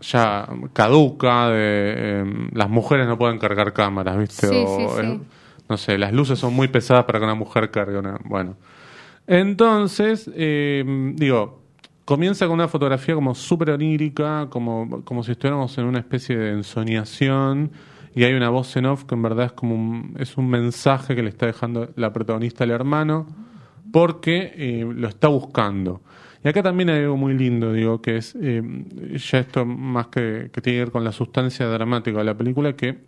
[0.00, 5.02] ya caduca de eh, las mujeres no pueden cargar cámaras viste o
[5.68, 8.56] no sé las luces son muy pesadas para que una mujer cargue una bueno
[9.26, 10.84] entonces eh,
[11.14, 11.63] digo
[12.04, 16.50] comienza con una fotografía como súper onírica como, como si estuviéramos en una especie de
[16.52, 17.72] ensoñación
[18.14, 21.16] y hay una voz en off que en verdad es como un, es un mensaje
[21.16, 23.26] que le está dejando la protagonista al hermano
[23.90, 26.00] porque eh, lo está buscando.
[26.42, 28.60] Y acá también hay algo muy lindo, digo, que es eh,
[29.14, 32.74] ya esto más que, que tiene que ver con la sustancia dramática de la película,
[32.74, 32.98] que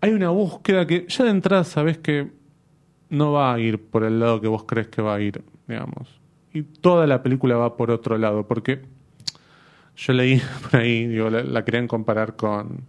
[0.00, 2.30] hay una búsqueda que ya de entrada sabes que
[3.08, 6.19] no va a ir por el lado que vos crees que va a ir, digamos.
[6.52, 8.80] Y toda la película va por otro lado, porque
[9.96, 10.40] yo leí
[10.70, 12.82] por ahí, digo, la, la querían comparar con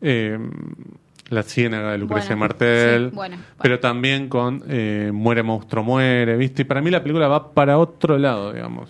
[0.00, 0.38] eh,
[1.30, 3.58] La Ciénaga de Lucrecia Bueno, Martel, sí, bueno, bueno.
[3.60, 6.62] pero también con eh, Muere Monstruo Muere, ¿viste?
[6.62, 8.88] Y para mí la película va para otro lado, digamos.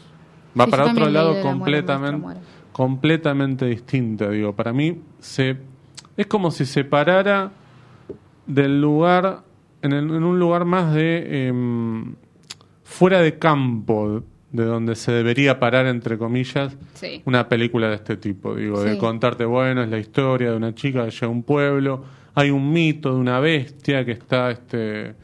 [0.59, 2.40] Va Sí, para otro lado la completamente, Muere.
[2.72, 4.55] completamente distinta, digo.
[4.55, 5.57] Para mí se
[6.16, 7.51] es como si se parara
[8.46, 9.40] del lugar,
[9.82, 12.14] en, el- en un lugar más de em,
[12.89, 17.20] fuera de campo, de donde se debería parar, entre comillas, Sí.
[17.26, 18.55] una película de este tipo.
[18.55, 22.03] Digo, de contarte, bueno, es la historia de una chica que llega a un pueblo,
[22.34, 25.14] hay un mito de una bestia que está este,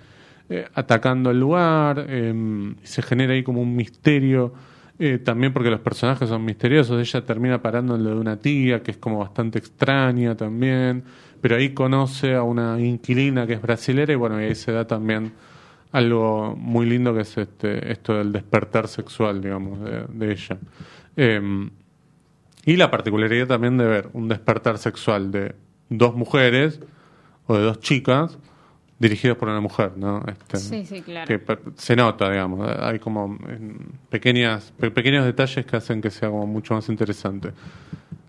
[0.51, 4.53] eh, atacando el lugar, em, y se genera ahí como un misterio.
[4.97, 8.81] eh, también porque los personajes son misteriosos, ella termina parando en lo de una tía
[8.81, 11.03] que es como bastante extraña también,
[11.41, 14.87] pero ahí conoce a una inquilina que es brasilera y bueno, y ahí se da
[14.87, 15.33] también
[15.95, 20.59] algo muy lindo que es este esto del despertar sexual, digamos, de, de ella.
[21.17, 21.71] Em,
[22.67, 25.55] y la particularidad también de ver un despertar sexual de
[25.91, 26.81] dos mujeres
[27.47, 28.39] o de dos chicas
[28.99, 30.23] dirigidos por una mujer, ¿no?
[30.27, 31.27] Este, Sí, sí, claro.
[31.29, 31.41] Que
[31.77, 32.67] se nota, digamos.
[32.81, 33.77] Hay como em,
[34.09, 37.53] pequeñas, pe- pequeños detalles que hacen que sea como mucho más interesante.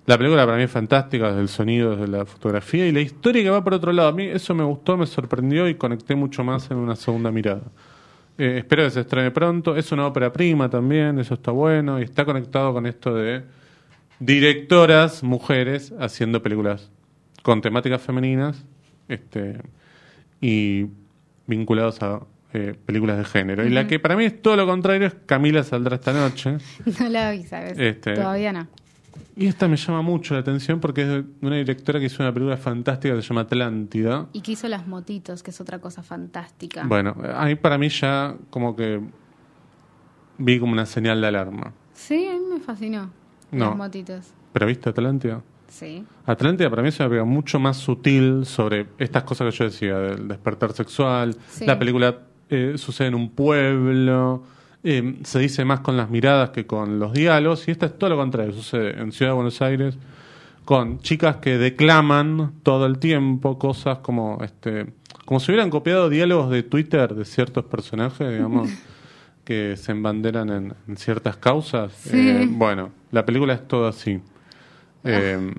[0.08, 3.42] La película para mí es fantástica, desde el sonido, desde la fotografía y la historia
[3.42, 4.10] que va por otro lado.
[4.10, 7.64] A mí eso me gustó, me sorprendió y conecté mucho más en una segunda mirada.
[8.38, 9.76] Eh, espero que se estrene pronto.
[9.76, 13.44] Es una ópera prima también, eso está bueno y está conectado con esto de
[14.20, 16.90] directoras mujeres haciendo películas
[17.42, 18.64] con temáticas femeninas
[19.08, 19.58] este,
[20.42, 20.86] y
[21.48, 22.22] vinculados a
[22.54, 23.66] eh, películas de género.
[23.66, 26.58] Y la que para mí es todo lo contrario es Camila saldrá esta noche.
[27.00, 27.78] No la vi, ¿sabes?
[27.78, 28.68] Este- Todavía no.
[29.36, 32.34] Y esta me llama mucho la atención porque es de una directora que hizo una
[32.34, 34.28] película fantástica que se llama Atlántida.
[34.32, 36.86] Y que hizo las motitos, que es otra cosa fantástica.
[36.86, 39.02] Bueno, ahí para mí ya como que
[40.38, 41.74] vi como una señal de alarma.
[41.94, 43.10] Sí, a mí me fascinó.
[43.52, 43.70] No.
[43.70, 44.26] Las motitos.
[44.54, 45.42] ¿Pero viste Atlántida?
[45.68, 46.06] Sí.
[46.26, 49.98] Atlántida para mí es una película mucho más sutil sobre estas cosas que yo decía,
[49.98, 51.36] del despertar sexual.
[51.50, 51.66] Sí.
[51.66, 54.44] La película eh, sucede en un pueblo,
[54.86, 58.12] eh, se dice más con las miradas que con los diálogos, y esta es todo
[58.12, 59.98] lo contrario, sucede en Ciudad de Buenos Aires,
[60.64, 64.88] con chicas que declaman todo el tiempo cosas como este
[65.26, 68.70] como si hubieran copiado diálogos de Twitter de ciertos personajes, digamos,
[69.44, 71.94] que se embanderan en, en ciertas causas.
[71.94, 72.30] Sí.
[72.30, 74.22] Eh, bueno, la película es todo así.
[75.04, 75.54] Eh,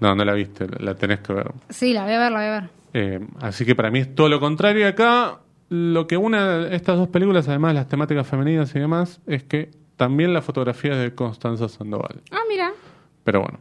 [0.00, 1.50] no, no la viste, la tenés que ver.
[1.70, 2.70] Sí, la voy a ver, la voy a ver.
[2.92, 4.86] Eh, así que para mí es todo lo contrario.
[4.86, 5.38] Acá,
[5.74, 9.70] lo que une estas dos películas, además de las temáticas femeninas y demás, es que
[9.96, 12.22] también la fotografía es de Constanza Sandoval.
[12.30, 12.72] Ah, mira.
[13.24, 13.58] Pero bueno,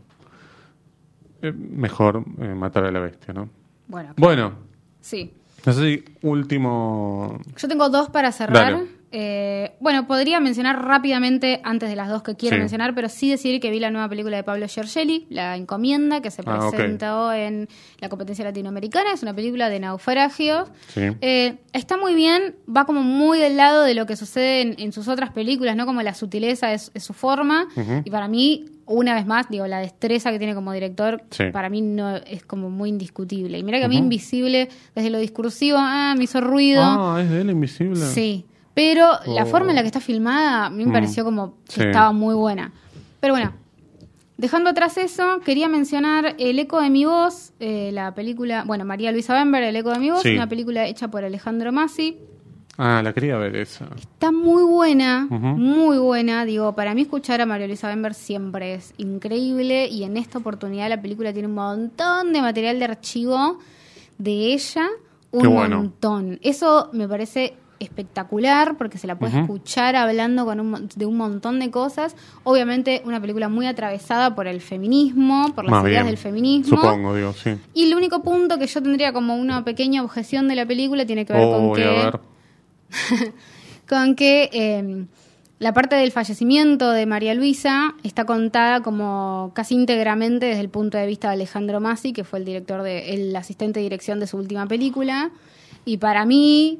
[1.42, 3.50] eh, mejor eh, matar a la bestia, ¿no?
[3.88, 4.54] Bueno, Bueno,
[5.02, 5.34] sí.
[5.66, 7.40] no sé si último.
[7.58, 8.74] Yo tengo dos para cerrar.
[8.74, 8.88] Dale.
[9.16, 12.60] Eh, bueno, podría mencionar rápidamente, antes de las dos que quiero Sí.
[12.62, 16.32] mencionar, pero sí decir que vi la nueva película de Pablo Giorgelli, La Encomienda, que
[16.32, 19.14] se Ah, presentó en la competencia latinoamericana.
[19.14, 20.68] Es una película de naufragios.
[20.88, 21.02] Sí.
[21.22, 24.92] Eh, está muy bien, va como muy del lado de lo que sucede en, en
[24.92, 25.86] sus otras películas, ¿no?
[25.86, 27.68] Como la sutileza es, es su forma.
[28.04, 31.44] Y para mí, una vez más, digo, la destreza que tiene como director, Sí.
[31.54, 33.60] para mí no es como muy indiscutible.
[33.60, 33.98] Y mira que a mí.
[33.98, 36.82] Invisible, desde lo discursivo, ah, me hizo ruido.
[36.84, 37.96] Ah, es de él invisible.
[38.08, 39.46] Sí, pero la Oh.
[39.48, 40.94] forma en la que está filmada a mí me Mm.
[40.94, 41.82] pareció como que Sí.
[41.84, 42.72] estaba muy buena.
[43.20, 43.54] Pero bueno,
[44.38, 49.12] dejando atrás eso, quería mencionar El eco de mi voz, eh, la película, bueno, María
[49.12, 50.36] Luisa Bember, El eco de mi voz, Sí.
[50.36, 52.18] una película hecha por Alejandro Massi.
[52.76, 53.86] Ah, la quería ver esa.
[53.96, 56.44] Está muy buena, muy buena.
[56.44, 60.90] Digo, para mí escuchar a María Luisa Bember siempre es increíble y en esta oportunidad
[60.90, 63.60] la película tiene un montón de material de archivo
[64.18, 64.88] de ella,
[65.30, 65.78] un Qué bueno.
[65.78, 66.40] montón.
[66.42, 71.60] Eso me parece espectacular porque se la puede escuchar hablando con un, de un montón
[71.60, 72.16] de cosas.
[72.44, 76.06] Obviamente una película muy atravesada por el feminismo, por las Más ideas bien.
[76.08, 76.78] del feminismo.
[76.78, 77.52] Supongo, digo, sí.
[77.74, 81.26] Y el único punto que yo tendría como una pequeña objeción de la película tiene
[81.26, 82.20] que ver Oh, con que ver.
[83.88, 85.06] con que eh,
[85.60, 90.98] la parte del fallecimiento de María Luisa está contada como casi íntegramente desde el punto
[90.98, 94.28] de vista de Alejandro Massi, que fue el director de, el asistente de dirección de
[94.28, 95.32] su última película.
[95.86, 96.80] Y para mí,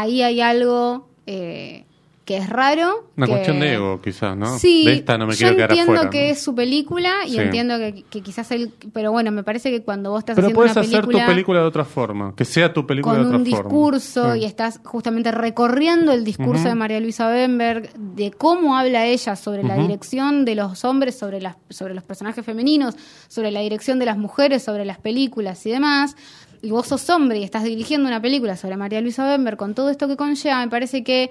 [0.00, 1.84] ahí hay algo eh,
[2.24, 3.10] que es raro.
[3.18, 4.58] Una que- cuestión de ego, quizás, ¿no?
[4.58, 6.10] Sí, de esta no me yo quiero quedar entiendo afuera.
[6.10, 6.32] que ¿no?
[6.32, 7.38] es su película y Sí.
[7.38, 8.72] entiendo que, que quizás él...
[8.94, 11.24] Pero bueno, me parece que cuando vos estás Pero haciendo puedes una hacer película...
[11.26, 12.32] tu película de otra forma.
[12.34, 13.62] Que sea tu película con de otra un forma.
[13.68, 14.40] discurso Sí.
[14.40, 19.62] y estás justamente recorriendo el discurso de María Luisa Bemberg, de cómo habla ella sobre
[19.62, 22.96] la dirección de los hombres, sobre, las, sobre los personajes femeninos,
[23.28, 26.16] sobre la dirección de las mujeres, sobre las películas y demás.
[26.64, 29.90] Y vos sos hombre y estás dirigiendo una película sobre María Luisa Bemberg con todo
[29.90, 31.30] esto que conlleva, me parece que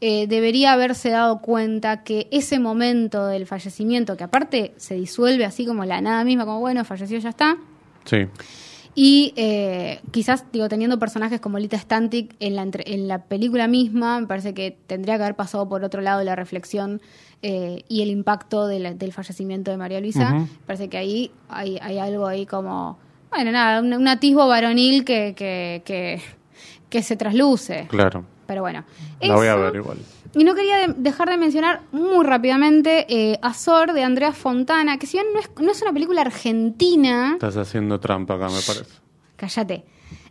[0.00, 5.64] eh, debería haberse dado cuenta que ese momento del fallecimiento, que aparte se disuelve así
[5.64, 7.56] como la nada misma, como bueno, falleció, ya está,
[8.04, 8.26] Sí.
[8.94, 13.66] y eh, quizás, digo, teniendo personajes como Lita Stantic en la, entre- en la película
[13.66, 17.00] misma, me parece que tendría que haber pasado por otro lado la reflexión
[17.40, 20.30] eh, y el impacto de la- del fallecimiento de María Luisa.
[20.34, 22.98] Me parece que ahí hay, hay algo ahí como,
[23.34, 26.20] bueno, nada, un, un atisbo varonil que, que, que,
[26.88, 27.86] que se trasluce.
[27.88, 28.24] Claro.
[28.46, 28.84] Pero bueno.
[29.20, 29.98] La voy a ver igual.
[30.34, 35.06] y no quería de- dejar de mencionar muy rápidamente eh, Azor de Andrea Fontana, que
[35.06, 38.84] si bien no es, no es una película argentina, Estás haciendo trampa acá, me parece.
[39.36, 39.84] cállate,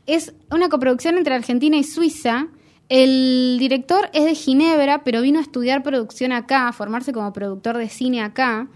[0.05, 2.47] es una coproducción entre Argentina y Suiza.
[2.95, 7.75] El director es de Ginebra, pero vino a estudiar producción acá, a formarse como productor
[7.75, 8.67] de cine acá.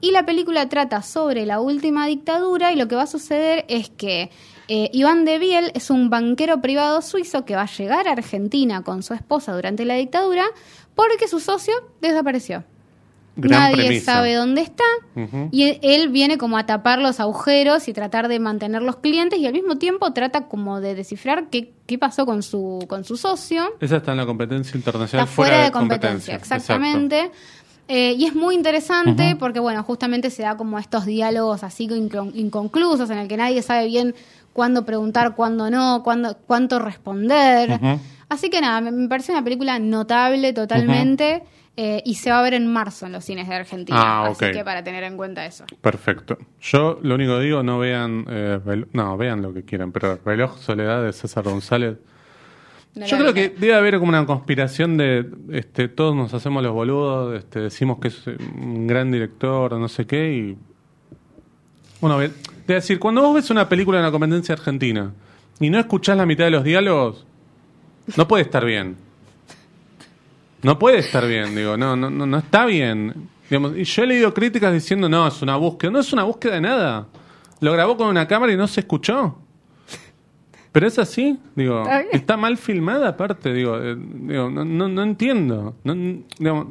[0.00, 3.90] Y la película trata sobre la última dictadura y lo que va a suceder es
[3.90, 4.30] que
[4.68, 8.82] eh, Iván de Biel es un banquero privado suizo que va a llegar a Argentina
[8.82, 10.44] con su esposa durante la dictadura
[10.94, 12.62] porque su socio desapareció.
[13.36, 14.12] Gran Nadie premisa.
[14.14, 14.84] sabe dónde está
[15.50, 19.38] y él, él viene como a tapar los agujeros y tratar de mantener los clientes
[19.40, 23.16] y al mismo tiempo trata como de descifrar qué, qué pasó con su, con su
[23.16, 23.64] socio.
[23.80, 25.24] Esa está en la competencia internacional.
[25.26, 27.30] Está fuera de competencia, exactamente.
[27.88, 32.30] Eh, y es muy interesante porque, bueno, justamente se da como estos diálogos así incon-
[32.34, 34.14] inconclusos en el que nadie sabe bien
[34.52, 37.78] cuándo preguntar, cuándo no, cuándo, cuánto responder.
[38.28, 41.42] Así que nada, me, me parece una película notable totalmente.
[41.76, 43.98] Eh, y se va a ver en marzo en los cines de Argentina.
[44.00, 44.52] Ah, Así ok.
[44.52, 45.64] que para tener en cuenta eso.
[45.80, 46.38] Perfecto.
[46.60, 50.58] Yo lo único que digo, no vean, eh, no, vean lo que quieran, pero Reloj
[50.58, 51.96] Soledad de César González.
[52.94, 53.40] No Yo creo vi.
[53.40, 57.98] que debe haber como una conspiración de, este, todos nos hacemos los boludos, este, decimos
[57.98, 60.56] que es un gran director, o no sé qué, y
[62.00, 65.12] uno ve, es decir, cuando vos ves una película en la competencia argentina
[65.58, 67.26] y no escuchás la mitad de los diálogos,
[68.16, 68.96] no puede estar bien.
[70.64, 73.28] No puede estar bien, digo, no, no, no, no está bien.
[73.50, 75.90] Digamos, y yo he leído críticas diciendo, no, es una búsqueda.
[75.90, 77.06] No es una búsqueda de nada.
[77.60, 79.38] Lo grabó con una cámara y no se escuchó.
[80.72, 85.76] Pero es así, digo, Está mal filmada aparte, digo, eh, digo, no, no, no entiendo.
[85.84, 85.94] No,
[86.38, 86.68] digamos,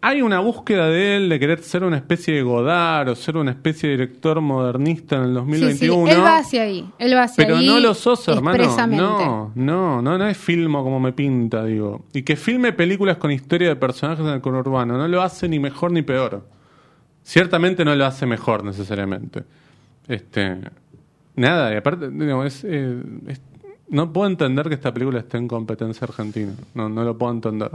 [0.00, 3.50] hay una búsqueda de él de querer ser una especie de Godard o ser una
[3.50, 6.08] especie de director modernista en el Sí, sí, 2021.
[6.12, 6.90] él va hacia ahí.
[6.98, 8.56] Él va hacia Pero ahí no lo sos, hermano.
[8.88, 12.04] No, no, no, no es filmo como me pinta, digo.
[12.12, 15.58] Y que filme películas con historia de personajes en el conurbano no lo hace ni
[15.58, 16.46] mejor ni peor.
[17.22, 19.42] Ciertamente no lo hace mejor necesariamente.
[20.06, 20.58] Este,
[21.34, 23.40] nada, y aparte, digo, es, eh, es-
[23.88, 26.52] no puedo entender que esta película esté en competencia argentina.
[26.74, 27.70] No, no lo puedo entender.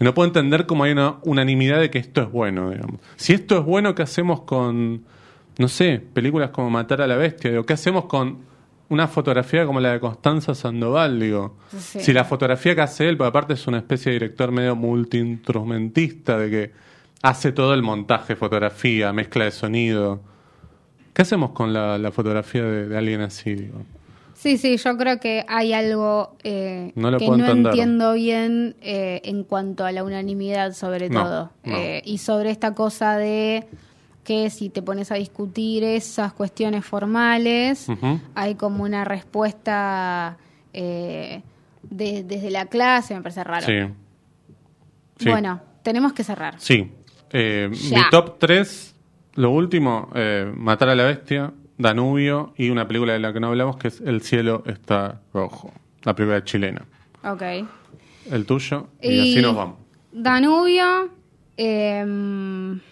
[0.00, 3.00] No puedo entender cómo hay una unanimidad de que esto es bueno, digamos.
[3.16, 5.04] Si esto es bueno, ¿qué hacemos con,
[5.58, 7.50] no sé, películas como Matar a la Bestia?
[7.50, 8.38] Digo, ¿qué hacemos con
[8.88, 11.20] una fotografía como la de Constanza Sandoval?
[11.20, 12.00] Digo, Sí.
[12.00, 16.38] si la fotografía que hace él, porque aparte es una especie de director medio multiinstrumentista,
[16.38, 16.72] de que
[17.22, 20.20] hace todo el montaje, fotografía, mezcla de sonido.
[21.12, 23.54] ¿Qué hacemos con la, la fotografía de, de alguien así?
[23.54, 23.82] Digo?
[24.40, 27.72] Sí, sí, yo creo que hay algo eh, No que no entender.
[27.72, 31.50] entiendo bien eh, en cuanto a la unanimidad sobre No, todo.
[31.64, 31.76] no.
[31.76, 33.66] Eh, y sobre esta cosa de
[34.24, 37.86] que si te pones a discutir esas cuestiones formales,
[38.34, 40.38] hay como una respuesta
[40.72, 41.42] eh,
[41.82, 43.66] de- desde la clase, me parece raro.
[43.66, 43.74] Sí.
[45.18, 45.28] Sí.
[45.28, 46.54] Bueno, tenemos que cerrar.
[46.58, 46.90] Sí.
[47.34, 48.94] Mi top 3,
[49.34, 50.08] lo último,
[50.56, 54.00] Matar a la Bestia, Danubio y una película de la que no hablamos que es
[54.00, 55.72] El cielo está rojo,
[56.02, 56.82] la película chilena.
[57.24, 57.42] Ok.
[58.30, 59.76] El tuyo y, así nos vamos.
[60.12, 61.08] Danubio.
[61.56, 62.80] em,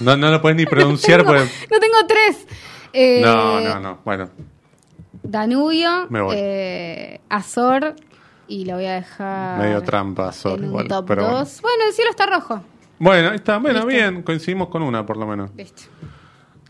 [0.00, 1.50] No, no lo puedes ni pronunciar tengo- porque...
[1.70, 2.46] No tengo tres.
[2.92, 3.98] Eh, No, no, no.
[4.04, 4.30] Bueno,
[5.22, 6.36] Danubio, Me voy.
[6.38, 7.94] eh, Azor
[8.48, 11.38] y lo voy a dejar medio trampa, un igual, top pero bueno.
[11.38, 11.60] 2.
[11.62, 11.84] Bueno.
[11.86, 12.62] el cielo está rojo.
[12.98, 13.58] Bueno, ahí está.
[13.58, 13.88] Bueno, Listo.
[13.88, 15.50] bien, coincidimos con una por lo menos.
[15.56, 15.82] Listo.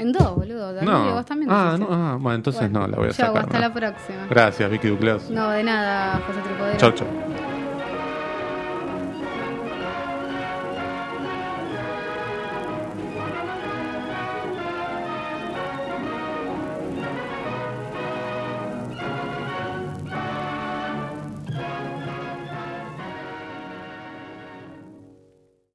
[0.01, 0.72] En dos, boludo.
[0.82, 1.12] No.
[1.14, 1.51] vos también.
[1.53, 3.42] Ah, no, ah, bueno, entonces Bueno, no, la voy a chau, sacar.
[3.44, 3.68] hasta no.
[3.68, 4.26] la próxima.
[4.28, 5.30] Gracias, Vicky Ducleos.
[5.30, 6.78] No, de nada, José Tripodero.
[6.78, 7.07] Chau, chau.